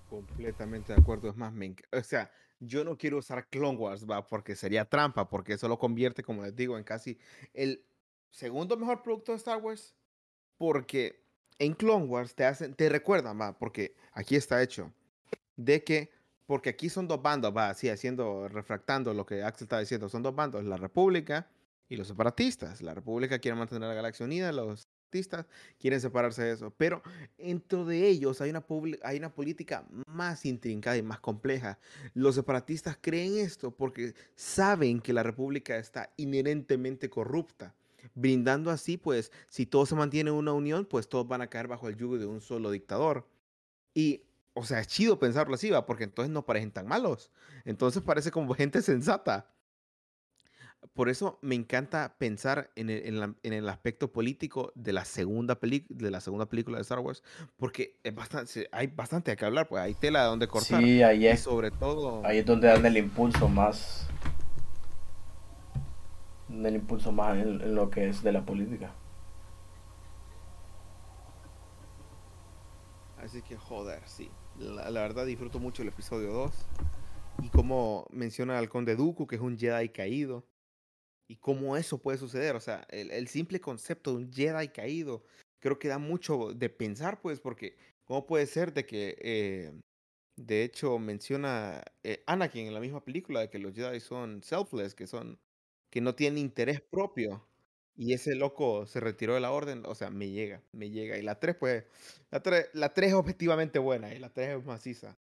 [0.08, 1.28] Completamente de acuerdo.
[1.28, 1.52] Es más,
[1.92, 5.78] o sea, yo no quiero usar Clone Wars, va, porque sería trampa, porque eso lo
[5.78, 7.18] convierte, como les digo, en casi
[7.52, 7.84] el
[8.30, 9.94] segundo mejor producto de Star Wars.
[10.56, 11.27] Porque
[11.58, 14.92] en Clone Wars te hacen, te recuerdan, va, porque aquí está hecho,
[15.56, 16.10] de que,
[16.46, 20.22] porque aquí son dos bandos, va, así haciendo, refractando lo que Axel está diciendo, son
[20.22, 21.48] dos bandos, la República
[21.88, 22.82] y los separatistas.
[22.82, 24.88] La República quiere mantener la galaxia unida, los
[25.78, 26.72] quieren separarse de eso.
[26.76, 27.02] Pero
[27.36, 28.64] dentro de ellos hay una,
[29.02, 31.78] hay una política más intrincada y más compleja.
[32.14, 37.74] Los separatistas creen esto porque saben que la república está inherentemente corrupta.
[38.14, 41.68] Brindando así, pues, si todo se mantiene en una unión, pues todos van a caer
[41.68, 43.26] bajo el yugo de un solo dictador.
[43.94, 44.22] Y,
[44.54, 45.86] o sea, es chido pensarlo así, ¿va?
[45.86, 47.30] Porque entonces no parecen tan malos.
[47.64, 49.50] Entonces parece como gente sensata.
[50.94, 56.46] Por eso me encanta pensar en el, aspecto político de la, segunda de la segunda
[56.46, 57.24] película de Star Wars,
[57.56, 60.80] porque es bastante, hay bastante que hablar, pues hay tela de donde cortar.
[60.80, 61.40] Sí, ahí es.
[61.40, 62.24] Y sobre todo.
[62.24, 64.06] Ahí es donde dan el impulso más.
[66.50, 68.94] El impulso más en, lo que es de la política.
[73.18, 74.30] Así que joder, sí.
[74.58, 76.52] La, verdad disfruto mucho el episodio 2.
[77.42, 80.44] Y como menciona al conde Dooku, que es un Jedi caído
[81.28, 82.56] y cómo eso puede suceder.
[82.56, 85.22] O sea, el, simple concepto de un Jedi caído
[85.60, 89.72] creo que da mucho de pensar, pues, porque ¿cómo puede ser de que, eh,
[90.36, 94.94] de hecho, menciona eh, Anakin en la misma película de que los Jedi son selfless,
[94.94, 95.38] que son,
[95.90, 97.44] que no tienen interés propio?
[97.96, 101.18] Y ese loco se retiró de la orden, o sea, me llega, me llega.
[101.18, 101.84] Y la 3, pues,
[102.30, 105.16] la 3, la 3 es objetivamente buena y la 3 es maciza.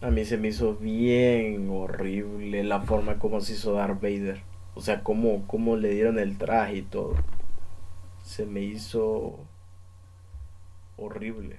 [0.00, 4.42] A mí se me hizo bien horrible la forma como se hizo Darth Vader.
[4.74, 7.14] O sea, cómo, cómo le dieron el traje y todo.
[8.24, 9.46] Se me hizo
[10.96, 11.56] horrible.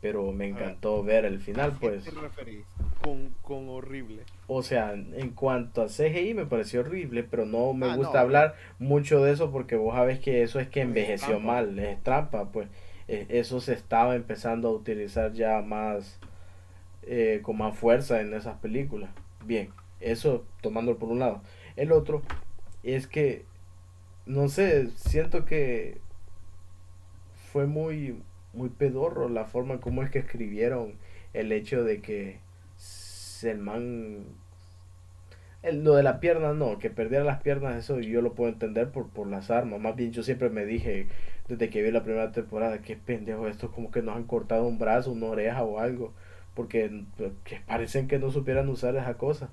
[0.00, 2.04] Pero me encantó ver el final, pues.
[2.04, 2.64] ¿Qué te referís
[3.06, 4.24] con, con, horrible?
[4.48, 8.56] O sea, en cuanto a CGI me pareció horrible, pero no me ah, gusta hablar
[8.80, 12.68] mucho de eso porque vos sabés que eso es que envejeció mal, es trampa, pues.
[13.06, 16.18] E, eso se estaba empezando a utilizar ya más
[17.02, 19.10] eh, con más fuerza en esas películas.
[19.44, 21.42] Bien, eso tomándolo por un lado.
[21.76, 22.22] El otro
[22.82, 23.44] es que,
[24.26, 26.00] no sé, siento que
[27.52, 28.20] fue muy,
[28.52, 30.94] muy pedorro la forma como es que escribieron
[31.34, 32.44] el hecho de que
[33.50, 34.24] el man
[35.72, 39.08] lo de la pierna no, que perdiera las piernas, eso yo lo puedo entender por,
[39.08, 39.80] por las armas.
[39.80, 41.08] Más bien yo siempre me dije,
[41.48, 44.78] desde que vi la primera temporada, qué pendejo, esto como que nos han cortado un
[44.78, 46.12] brazo, una oreja o algo
[46.56, 47.04] porque
[47.44, 49.50] que parecen que no supieran usar esa cosa.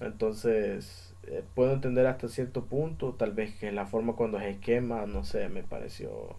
[0.00, 5.06] Entonces, eh, puedo entender hasta cierto punto, tal vez que la forma cuando se quema,
[5.06, 6.36] no sé, me pareció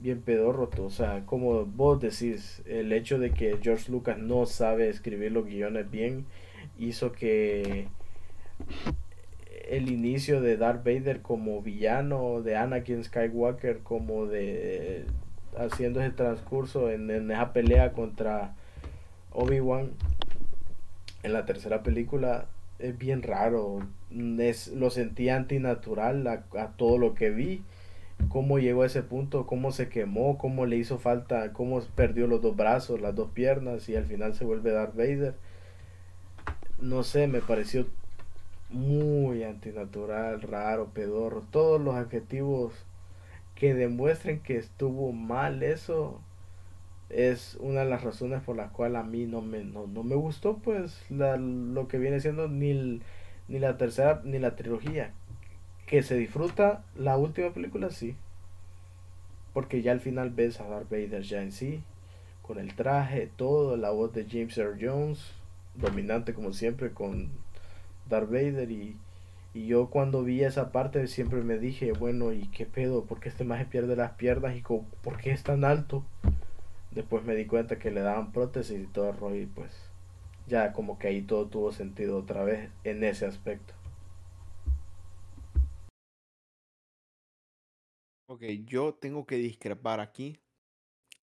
[0.00, 0.70] bien pedorro.
[0.78, 5.46] O sea, como vos decís, el hecho de que George Lucas no sabe escribir los
[5.46, 6.26] guiones bien
[6.78, 7.88] hizo que
[9.68, 15.04] el inicio de Darth Vader como villano, de Anakin Skywalker como de
[15.56, 18.54] haciendo ese transcurso en, esa pelea contra
[19.32, 19.90] Obi-Wan
[21.22, 22.46] en la tercera película
[22.78, 23.80] es bien raro.
[24.38, 27.62] Es, lo sentí antinatural a, todo lo que vi.
[28.28, 32.42] Cómo llegó a ese punto, cómo se quemó, cómo le hizo falta, cómo perdió los
[32.42, 35.34] dos brazos, las dos piernas y al final se vuelve Darth Vader.
[36.80, 37.86] No sé, me pareció
[38.70, 41.42] muy antinatural, raro, pedorro.
[41.50, 42.72] Todos los adjetivos
[43.54, 46.20] que demuestren que estuvo mal eso
[47.10, 50.58] es una de las razones por las cuales a mí no me, no, me gustó
[50.58, 53.02] pues lo que viene siendo ni,
[53.48, 55.12] ni la tercera ni la trilogía
[55.90, 58.14] que se disfruta la última película sí
[59.52, 61.82] porque ya al final ves a Darth Vader ya en sí
[62.42, 65.32] con el traje todo la voz de James Earl Jones
[65.74, 67.30] dominante como siempre con
[68.08, 68.96] Darth Vader y
[69.52, 73.04] y yo cuando vi esa parte siempre me dije, bueno, ¿y qué pedo?
[73.04, 76.04] ¿Por qué este maje pierde las piernas y por qué es tan alto?
[76.92, 79.72] Después me di cuenta que le daban prótesis y todo rollo y pues
[80.46, 83.79] ya como que ahí todo tuvo sentido otra vez en ese aspecto.
[88.30, 90.38] Ok, yo tengo que discrepar aquí.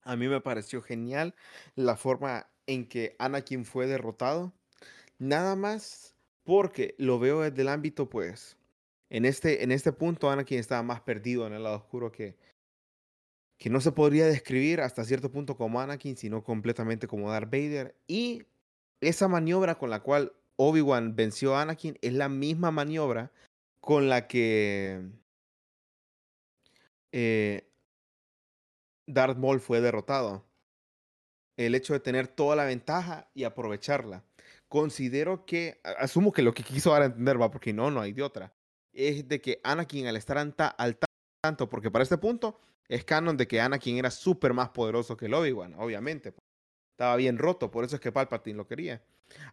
[0.02, 1.36] A mí me pareció genial
[1.76, 4.52] la forma en que Anakin fue derrotado.
[5.18, 8.58] Nada más porque lo veo desde el ámbito, pues,
[9.10, 12.36] en este, en este punto Anakin estaba más perdido en el lado oscuro que,
[13.58, 17.96] que no se podría describir hasta cierto punto como Anakin, sino completamente como Darth Vader.
[18.06, 18.44] Y
[19.00, 23.32] esa maniobra con la cual Obi-Wan venció a Anakin es la misma maniobra
[23.80, 25.10] con la que
[27.12, 27.70] eh,
[29.06, 30.46] Darth Maul fue derrotado.
[31.56, 34.24] El hecho de tener toda la ventaja y aprovecharla
[34.68, 38.12] considero que, asumo que lo que quiso dar a entender, va, porque no, no hay
[38.12, 38.54] de otra,
[38.94, 40.98] es de que Anakin al estar al
[41.42, 45.28] tanto, porque para este punto es canon de que Anakin era súper más poderoso que
[45.28, 46.32] el Obi-Wan, obviamente.
[46.32, 46.44] Pues,
[46.92, 49.04] estaba bien roto, por eso es que Palpatine lo quería.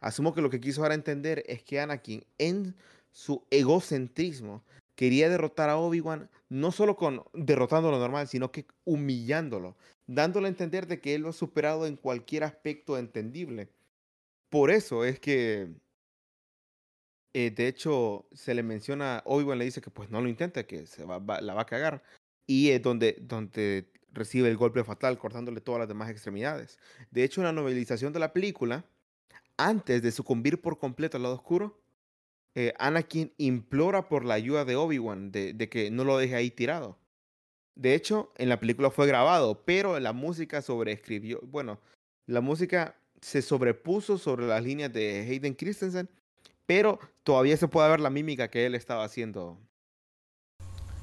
[0.01, 2.75] Asumo que lo que quiso dar a entender es que Anakin en
[3.11, 4.65] su egocentrismo
[4.95, 9.77] quería derrotar a Obi-Wan no solo con derrotándolo normal, sino que humillándolo,
[10.07, 13.71] dándole a entender de que él lo ha superado en cualquier aspecto entendible.
[14.51, 15.75] Por eso es que,
[17.33, 20.87] eh, de hecho, se le menciona, Obi-Wan le dice que pues no lo intente, que
[20.87, 22.03] se va, la va a cagar.
[22.47, 26.79] Y es donde, donde recibe el golpe fatal, cortándole todas las demás extremidades.
[27.11, 28.87] De hecho, en la novelización de la película,
[29.57, 31.84] antes de sucumbir por completo al lado oscuro,
[32.55, 36.99] eh, Anakin implora por la ayuda de Obi-Wan, de, que no lo deje ahí tirado.
[37.75, 41.81] De hecho, en la película fue grabado, pero la música sobreescribió, bueno,
[42.27, 46.09] la música se sobrepuso sobre las líneas de Hayden Christensen,
[46.67, 49.59] pero todavía se puede ver la mímica que él estaba haciendo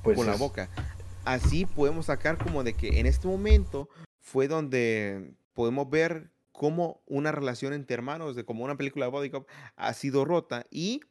[0.03, 0.69] pues con la boca.
[1.25, 7.31] Así podemos sacar como de que en este momento fue donde podemos ver cómo una
[7.31, 11.01] relación entre hermanos, de como una película de Body Cop, ha sido rota y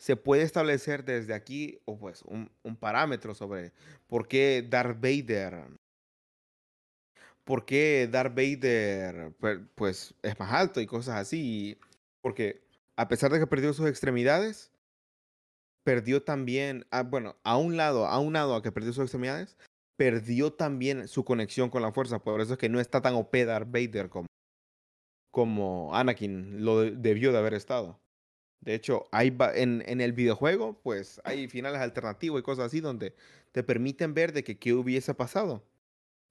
[0.00, 3.72] se puede establecer desde aquí o pues un, parámetro sobre
[4.06, 5.66] por qué Darth Vader
[7.44, 9.34] por qué Darth Vader
[9.74, 11.78] pues es más alto y cosas así
[12.22, 12.62] porque
[12.96, 14.72] a pesar de que perdió sus extremidades
[15.84, 19.58] perdió también ah, bueno a un lado a un lado a que perdió sus extremidades
[19.98, 22.20] perdió también su conexión con la fuerza.
[22.20, 24.28] Por eso es que no está tan OP Darth Vader como
[25.30, 28.00] como Anakin lo debió de haber estado
[28.60, 33.14] de hecho, hay en, el videojuego, pues hay finales alternativos y cosas así donde
[33.52, 35.64] te permiten ver de qué hubiese pasado.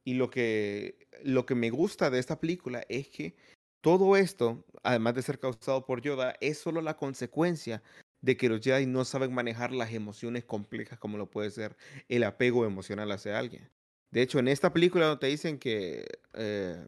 [0.06, 3.36] Y lo que, lo que me gusta de esta película es que
[3.82, 7.82] todo esto, además de ser causado por Yoda, es solo la consecuencia
[8.22, 11.78] de que los Jedi no saben manejar las emociones complejas como lo puede ser
[12.10, 13.70] el apego emocional hacia alguien.
[14.12, 16.86] De hecho, en esta película te dicen que, eh,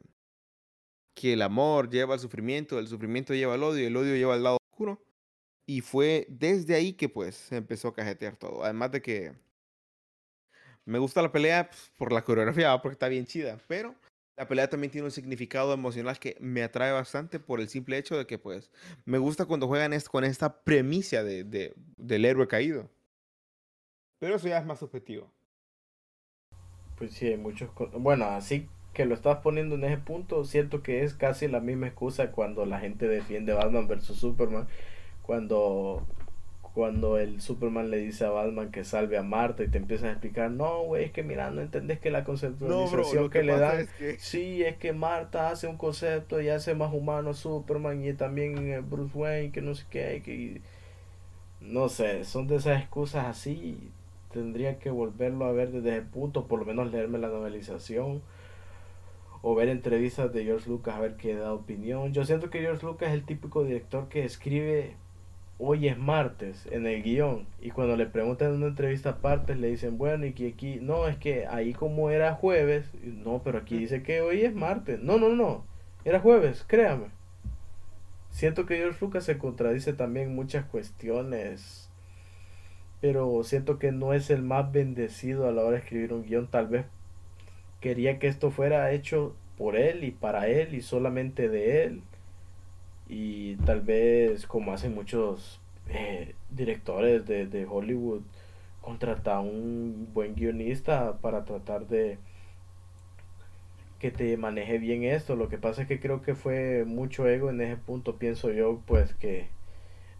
[1.15, 4.43] que el amor lleva al sufrimiento, el sufrimiento lleva al odio el odio lleva al
[4.43, 5.01] lado oscuro,
[5.71, 8.65] y fue desde ahí que pues se empezó a cajetear todo.
[8.65, 9.31] Además de que
[10.84, 13.95] me gusta la pelea pues, por la coreografía, porque está bien chida, pero
[14.36, 18.17] la pelea también tiene un significado emocional que me atrae bastante por el simple hecho
[18.17, 18.69] de que pues
[19.05, 22.89] me gusta cuando juegan con esta premisa de, de, del héroe caído.
[24.19, 25.31] Pero eso ya es más subjetivo.
[26.97, 27.69] Pues sí, hay muchos...
[27.93, 31.88] Bueno, así que lo estás poniendo en ese punto, siento que es casi la misma
[31.88, 34.67] excusa cuando la gente defiende Batman versus Superman
[35.32, 36.02] cuando
[36.74, 40.12] cuando el Superman le dice a Batman que salve a Marta y te empiezan a
[40.12, 44.62] explicar, no, güey, es que mira, no entendés que la conceptualización que, le dan, sí,
[44.62, 49.17] es que Marta hace un concepto y hace más humano a Superman y también Bruce
[49.17, 50.60] Wayne, que no sé qué, que
[51.62, 53.89] no sé, son de esas excusas así,
[54.34, 58.22] tendría que volverlo a ver desde ese punto, por lo menos leerme la novelización
[59.41, 62.13] o ver entrevistas de George Lucas a ver qué da opinión.
[62.13, 64.96] Yo siento que George Lucas es el típico director que escribe
[65.63, 69.67] hoy es martes en el guion y cuando le preguntan en una entrevista aparte le
[69.67, 73.78] dicen bueno y que aquí no es que ahí como era jueves no pero aquí
[73.78, 75.63] dice que hoy es martes no no no
[76.04, 77.08] era jueves créame.
[78.31, 81.90] Siento que George Lucas se contradice también muchas cuestiones
[83.02, 86.48] pero siento que no es el más bendecido a la hora de escribir un guion.
[86.48, 86.85] Tal vez
[87.81, 92.02] quería que esto fuera hecho por él y para él y solamente de él
[93.12, 95.60] y tal vez como hacen muchos
[95.92, 98.21] eh, directores de, de Hollywood
[98.81, 102.17] contratar a un buen guionista para tratar de
[104.00, 107.50] que te maneje bien esto lo que pasa es que creo que fue mucho ego
[107.50, 109.48] en ese punto pienso yo pues que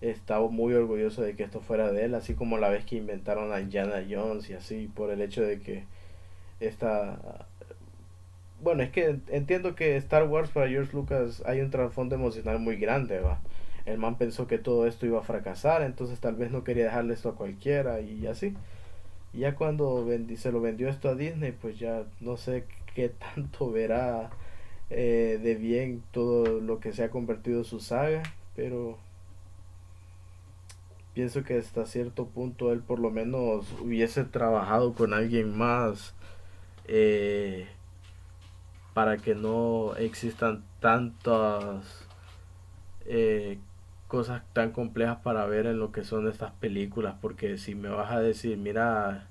[0.02, 3.52] estaba muy orgulloso de que esto fuera de él así como la vez que inventaron
[3.52, 5.86] a Indiana Jones y así por el hecho de que
[6.60, 7.48] esta
[8.62, 12.76] bueno, es que entiendo que Star Wars para George Lucas hay un trasfondo emocional muy
[12.78, 13.40] grande, va.
[13.86, 17.14] El man pensó que todo esto iba a fracasar, entonces tal vez no quería dejarle
[17.14, 18.56] esto a cualquiera y así.
[19.34, 20.06] Y ya cuando
[20.38, 22.66] se lo vendió esto a Disney, pues ya no sé
[22.96, 24.30] qué tanto verá
[24.90, 28.24] eh, de bien todo lo que se ha convertido su saga,
[28.56, 28.98] pero
[31.14, 36.14] pienso que hasta cierto punto él por lo menos hubiese trabajado con alguien más.
[36.88, 37.68] Eh,
[38.94, 42.08] para que no existan tantas
[43.06, 43.58] eh,
[44.12, 48.12] cosas tan complejas para ver en lo que son estas películas porque si me vas
[48.12, 49.30] a decir mira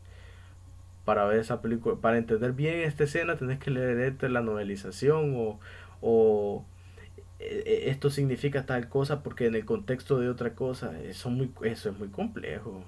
[1.04, 5.60] para ver esa película para entender bien esta escena tenés que leerte la novelización o,
[6.00, 6.64] o
[7.38, 11.52] e, e, esto significa tal cosa porque en el contexto de otra cosa eso, muy,
[11.62, 12.82] eso es muy complejo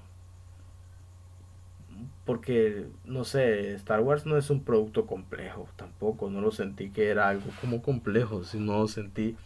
[2.24, 7.11] porque no sé, Star Wars no es un producto complejo tampoco, no lo sentí que
[7.11, 9.36] era algo como complejo, sino sentí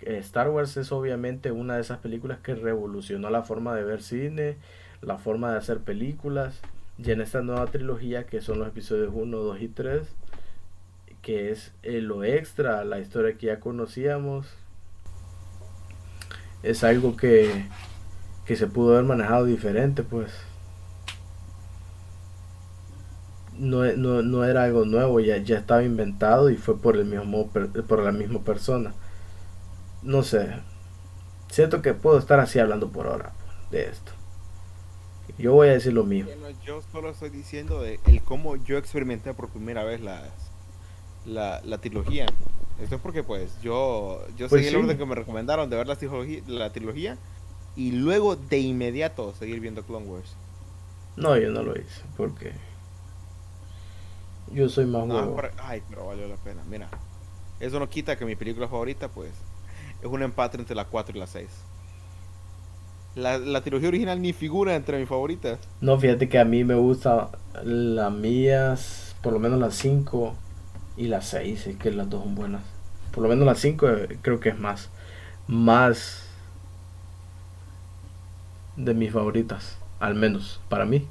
[0.00, 4.56] Star Wars es obviamente una de esas películas que revolucionó la forma de ver cine,
[5.02, 6.60] la forma de hacer películas.
[6.98, 10.02] Y en esta nueva trilogía, que son los episodios 1, 2 y 3,
[11.22, 14.46] que es eh, lo extra, la historia que ya conocíamos,
[16.62, 17.66] es algo que,
[18.44, 20.32] que se pudo haber manejado diferente, pues.
[23.58, 27.48] No, no, no, era algo nuevo, ya, ya estaba inventado y fue por el mismo
[27.48, 28.92] por la misma persona.
[30.06, 30.48] No sé.
[31.50, 33.32] Siento que puedo estar así hablando por ahora
[33.72, 34.12] de esto.
[35.36, 36.30] Yo voy a decir lo mismo.
[36.64, 40.22] yo solo estoy diciendo de el cómo yo experimenté por primera vez la,
[41.26, 42.26] la, la trilogía.
[42.80, 45.88] Esto es porque pues yo, yo pues seguí el orden que me recomendaron de ver
[45.88, 47.18] la trilogía, la trilogía
[47.74, 50.36] y luego de inmediato seguir viendo Clone Wars.
[51.16, 52.52] No, yo no lo hice porque
[54.52, 56.62] yo soy más no, ay, pero valió la pena.
[56.68, 56.88] Mira,
[57.58, 59.32] eso no quita que mi película favorita pues
[60.00, 61.48] es un empate entre la 4 y la 6.
[63.14, 65.58] La, la trilogía original ni figura entre mis favoritas.
[65.80, 67.30] No, fíjate que a mí me gusta
[67.64, 70.34] las mías, por lo menos las 5
[70.96, 72.62] y las 6, es que las dos son buenas.
[73.12, 74.90] Por lo menos las 5 eh, creo que es más.
[75.48, 76.28] Más
[78.76, 81.08] de mis favoritas, al menos para mí.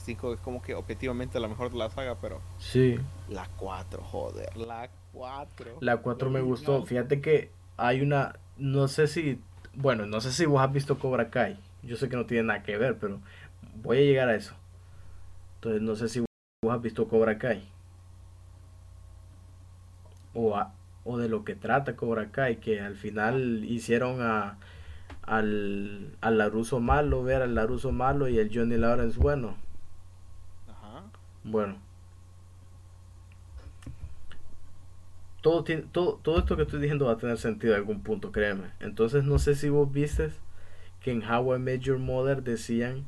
[0.00, 2.40] La 5 es como que objetivamente la mejor de la saga, pero.
[2.58, 2.98] Sí.
[3.28, 5.76] La 4, joder, la 4.
[5.80, 6.82] La 4 me gustó.
[6.84, 9.40] Fíjate que hay una, no sé si,
[9.74, 11.58] bueno, no sé si vos has visto Cobra Kai.
[11.82, 13.20] Yo sé que no tiene nada que ver, pero
[13.82, 14.54] voy a llegar a eso.
[15.56, 17.62] Entonces no sé si vos has visto Cobra Kai.
[20.32, 20.58] O,
[21.04, 24.56] o de lo que trata Cobra Kai, que al final hicieron a,
[25.24, 29.56] al, al Laruso malo, ver al Laruso malo y el Johnny Lawrence bueno.
[31.44, 31.78] Bueno,
[35.40, 38.70] todo, todo, todo esto que estoy diciendo va a tener sentido en algún punto, créeme.
[38.80, 40.30] Entonces no sé si vos viste
[41.00, 43.04] que en How I Met Your Mother decían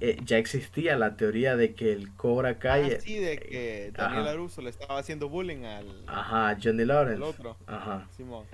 [0.00, 4.28] eh, ya existía la teoría de que el Cobra Kai ah, sí, de que Daniel
[4.28, 7.20] Aruso le estaba haciendo bullying al ajá Johnny Lawrence.
[7.20, 7.56] otro.
[7.66, 8.06] Ajá.
[8.16, 8.44] Simón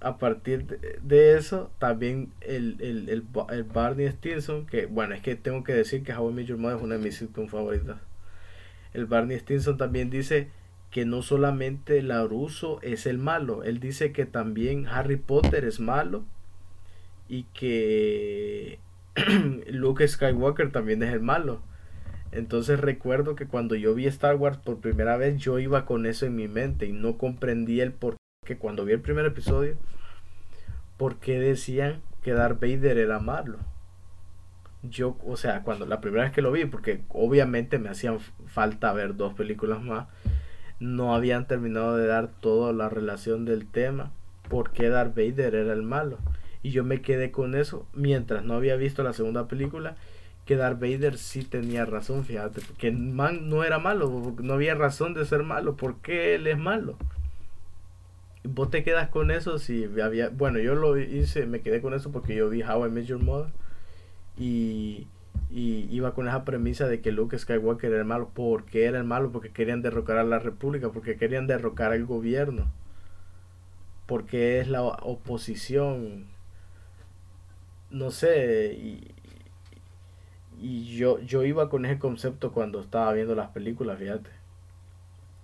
[0.00, 0.66] a partir
[1.02, 5.74] de, eso también el, el, el, el, Barney Stinson que bueno es que tengo que
[5.74, 7.24] decir que How I es una de mis
[8.94, 10.48] el Barney Stinson también dice
[10.90, 16.24] que no solamente Laruso es el malo, él dice que también Harry Potter es malo
[17.28, 18.78] y que
[19.66, 21.60] Luke Skywalker también es el malo.
[22.30, 26.26] Entonces recuerdo que cuando yo vi Star Wars por primera vez yo iba con eso
[26.26, 28.17] en mi mente y no comprendí el por
[28.48, 29.76] qué cuando vi el primer episodio
[30.96, 33.58] por qué decían que Darth Vader era malo.
[34.82, 38.92] Yo, o sea, cuando la primera vez que lo vi, porque obviamente me hacían falta
[38.94, 40.08] ver dos películas más,
[40.80, 44.12] no habían terminado de dar toda la relación del tema,
[44.48, 46.18] por qué Darth Vader era el malo.
[46.62, 49.96] Y yo me quedé con eso mientras no había visto la segunda película,
[50.46, 55.12] que Darth Vader sí tenía razón, fíjate, que man no era malo, no había razón
[55.12, 56.96] de ser malo, ¿por qué él es malo?
[58.44, 62.10] Vos te quedas con eso si había, bueno, yo lo hice, me quedé con eso
[62.12, 63.52] porque yo vi How I Met Your Mother
[64.38, 65.06] y
[65.50, 68.30] y iba con esa premisa de que Luke Skywalker era el malo.
[68.34, 69.32] ¿Por qué era el malo?
[69.32, 72.66] Porque querían derrocar a la República, porque querían derrocar al gobierno,
[74.06, 76.26] porque es la oposición.
[77.90, 79.14] No sé, y,
[80.60, 84.30] y yo, yo iba con ese concepto cuando estaba viendo las películas, fíjate.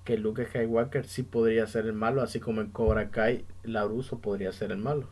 [0.04, 4.52] Que Luke Skywalker sí podría ser el malo, así como en Cobra Kai, Laruso podría
[4.52, 5.08] ser el malo.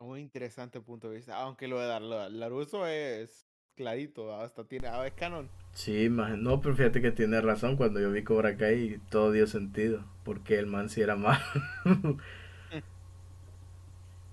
[0.00, 1.36] Un interesante punto de vista.
[1.40, 5.48] Aunque lo de Laruso es clarito, hasta tiene, ah, es canon.
[5.72, 7.76] Sí, no, pero fíjate que tiene razón.
[7.76, 10.04] Cuando yo vi Cobra Kai, todo dio sentido.
[10.24, 11.38] Porque el man sí era malo.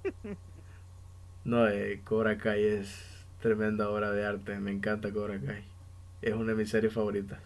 [1.45, 4.59] no, eh, Cobra Kai es tremenda obra de arte.
[4.59, 5.63] Me encanta Cobra Kai.
[6.21, 7.39] Es una de mis series favoritas.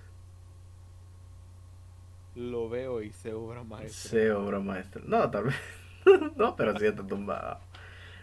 [2.35, 4.11] Lo veo y sé obra maestra.
[4.11, 5.01] Sé obra maestra.
[5.05, 5.55] No, tal vez.
[6.37, 7.59] no, pero sí está tumbado.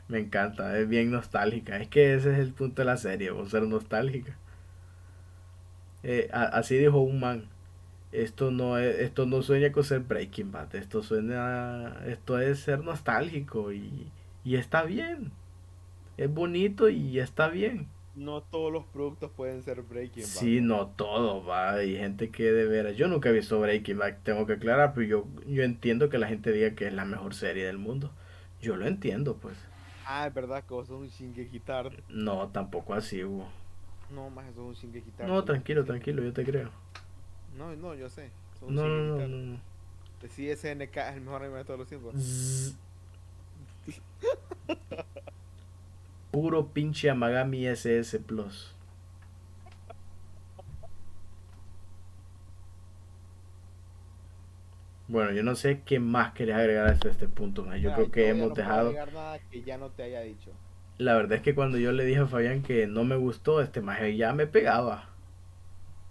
[0.09, 1.77] Me encanta, es bien nostálgica.
[1.77, 4.37] Es que ese es el punto de la serie, vos ser nostálgica.
[6.03, 7.49] Eh, así dijo un man.
[8.13, 10.75] Esto no es, esto no sueña con ser Breaking Bad.
[10.77, 14.11] Esto suena, esto es ser nostálgico y,
[14.45, 15.33] y está bien.
[16.17, 17.89] Es bonito y está bien.
[18.15, 20.29] No todos los productos pueden ser Breaking Bad.
[20.29, 21.75] Sí, no todo, va.
[21.75, 22.97] Hay gente que de veras.
[22.97, 26.27] Yo nunca he visto Breaking Bad, tengo que aclarar, pero yo, yo entiendo que la
[26.27, 28.11] gente diga que es la mejor serie del mundo.
[28.63, 29.59] Yo lo entiendo, pues.
[30.07, 31.61] Ah, es verdad que vos sos un Shingeki
[32.09, 33.49] No, tampoco así, Hugo.
[34.15, 35.29] No, más eso es un quitar.
[35.29, 36.71] No, tranquilo, tranquilo, yo te creo.
[37.59, 38.31] No, no, yo sé.
[38.63, 39.61] No, no, no, no, no.
[40.31, 42.15] Sí, SNK es el mejor anime de todos los tiempos.
[46.37, 48.75] Puro pinche Amagami SS Plus.
[55.09, 57.65] Bueno, yo no sé qué más quería agregar hasta este punto.
[57.65, 57.79] ma.
[57.79, 58.93] Yo Mira, creo que hemos no dejado.
[58.93, 60.51] nada que ya no te haya dicho.
[60.99, 63.81] La verdad es que cuando yo le dije a Fabián que no me gustó, este
[63.81, 65.09] maje ya me pegaba.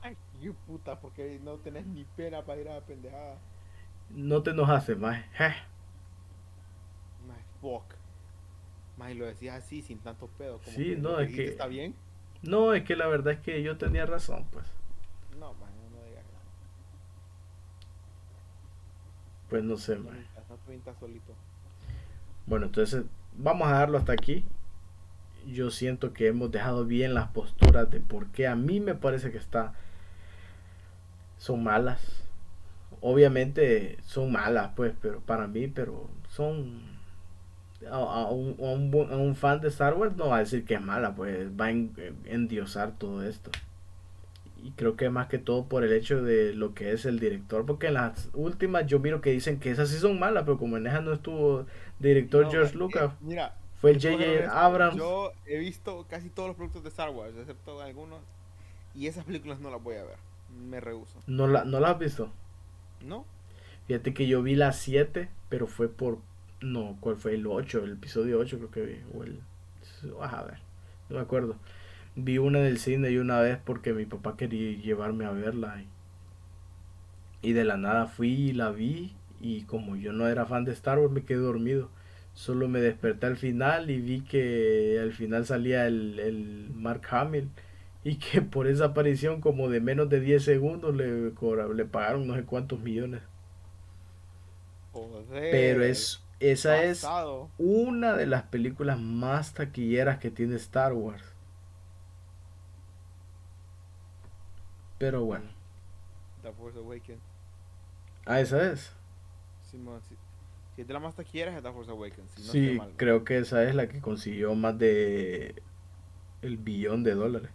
[0.01, 3.37] Ay, qué puta, porque no tenés ni pena para ir a la pendejada.
[4.09, 5.53] No te enojaste, maje.
[7.61, 7.94] Fuck.
[8.97, 10.59] Más y lo decías así, sin tanto pedo.
[10.59, 11.93] Como Sí, que no, es que- ¿Está bien?
[12.41, 14.65] No, es que la verdad es que yo tenía razón, pues.
[15.39, 16.43] No, más no digas nada.
[19.49, 19.97] Pues no sé,
[20.67, 21.33] mintas solito.
[22.45, 23.03] Bueno, entonces
[23.35, 24.45] vamos a dejarlo hasta aquí.
[25.47, 29.31] Yo siento que hemos dejado bien las posturas de por qué a mí me parece
[29.31, 29.73] que está
[31.37, 32.23] son malas.
[33.01, 36.94] Obviamente son malas, pues, pero para mí, pero son
[37.91, 40.39] a, a un, a un bu- a un fan de Star Wars no va a
[40.39, 41.93] decir que es mala, pues va a en-
[42.25, 43.51] endiosar todo esto.
[44.63, 47.65] Y creo que más que todo por el hecho de lo que es el director,
[47.65, 50.77] porque en las últimas yo miro que dicen que esas sí son malas, pero como
[50.77, 51.65] en esas no estuvo
[51.99, 54.65] director No, George man, Lucas, eh, mira, fue el J.J.
[54.65, 54.95] Abrams.
[54.97, 58.19] Yo he visto casi todos los productos de Star Wars, excepto algunos.
[58.95, 60.17] Y esas películas no las voy a ver.
[60.69, 61.19] Me rehuso.
[61.27, 62.31] ¿No la, ¿No la has visto?
[63.01, 63.25] ¿No?
[63.87, 66.17] Fíjate que yo vi las 7, pero fue por...
[66.65, 67.35] No, ¿cuál fue?
[67.35, 69.01] El 8, el episodio 8 creo que vi.
[69.13, 69.39] O el...
[70.21, 70.59] A ver,
[71.09, 71.57] no me acuerdo.
[72.15, 75.81] Vi una del cine y una vez porque mi papá quería llevarme a verla.
[77.41, 79.15] Y, y de la nada fui y la vi.
[79.39, 81.89] Y como yo no era fan de Star Wars, me quedé dormido.
[82.33, 87.49] Solo me desperté al final y vi que al final salía el, el Mark Hamill.
[88.03, 92.35] Y que por esa aparición como de menos de 10 segundos le, le pagaron no
[92.35, 93.21] sé cuántos millones.
[94.93, 95.51] Joder.
[95.51, 97.05] Pero es esa es
[97.57, 101.23] una de las películas más taquilleras que tiene Star Wars.
[104.97, 105.45] Pero bueno,
[106.41, 107.21] The Force Awakens.
[108.25, 108.91] ah, esa es.
[109.69, 110.15] Simón, si,
[110.75, 112.31] si es de la más taquillera es The Force Awakens.
[112.31, 112.93] Si no sí, mal.
[112.97, 115.61] creo que esa es la que consiguió más de
[116.41, 117.51] el billón de dólares.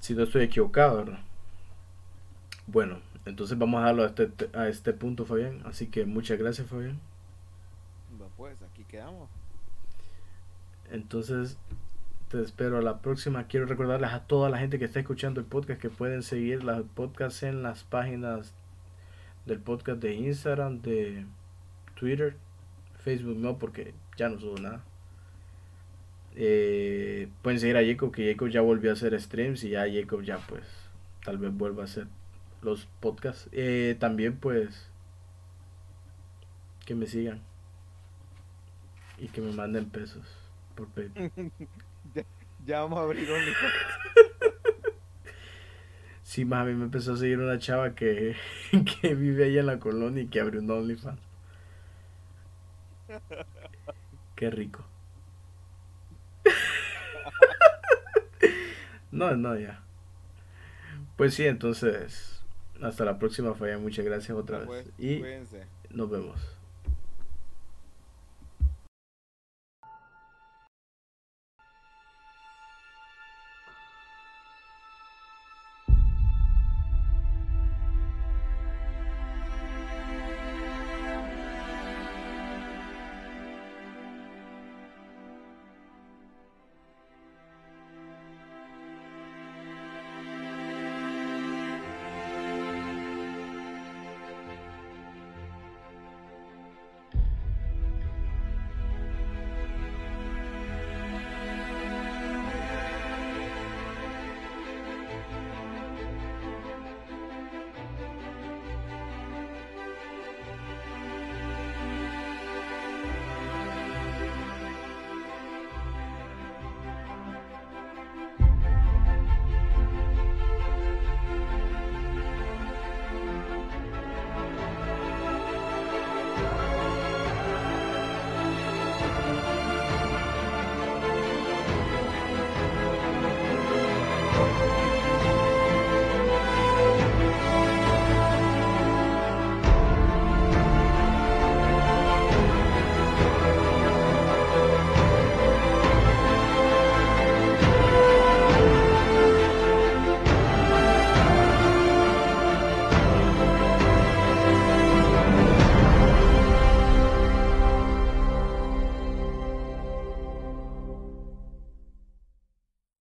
[0.00, 1.20] Si no estoy equivocado, ¿verdad?
[2.72, 5.60] Bueno, entonces vamos a darlo a este, a este punto, Fabián.
[5.64, 7.00] Así que muchas gracias, Fabián.
[8.36, 9.28] Pues aquí quedamos.
[10.92, 11.58] Entonces,
[12.28, 13.48] te espero a la próxima.
[13.48, 16.86] Quiero recordarles a toda la gente que está escuchando el podcast que pueden seguir los
[16.94, 18.54] podcasts en las páginas
[19.46, 21.26] del podcast de Instagram, de
[21.96, 22.36] Twitter,
[22.98, 24.84] Facebook no, porque ya no subo nada.
[26.36, 30.22] Eh, pueden seguir a Jacob, que Jacob ya volvió a hacer streams y ya Jacob
[30.22, 30.62] ya pues
[31.24, 32.06] tal vez vuelva a hacer
[32.62, 33.48] los podcasts.
[33.52, 34.90] Eh, también pues
[36.84, 37.40] que me sigan
[39.18, 40.26] y que me manden pesos
[40.74, 41.30] por PayPal.
[42.14, 42.24] ya,
[42.66, 43.74] ya vamos a abrir OnlyFans.
[46.22, 48.36] Sí, más a mí me empezó a seguir una chava que,
[49.02, 51.18] que vive ahí en la colonia y que abrió un OnlyFans.
[54.36, 54.84] Qué rico.
[59.10, 59.82] No, no, ya.
[61.16, 62.29] Pues sí, entonces,
[62.82, 63.82] hasta la próxima, Fabián.
[63.82, 64.84] Muchas gracias otra Va, vez.
[64.84, 65.64] pues, Y cuídense.
[65.90, 66.36] nos vemos.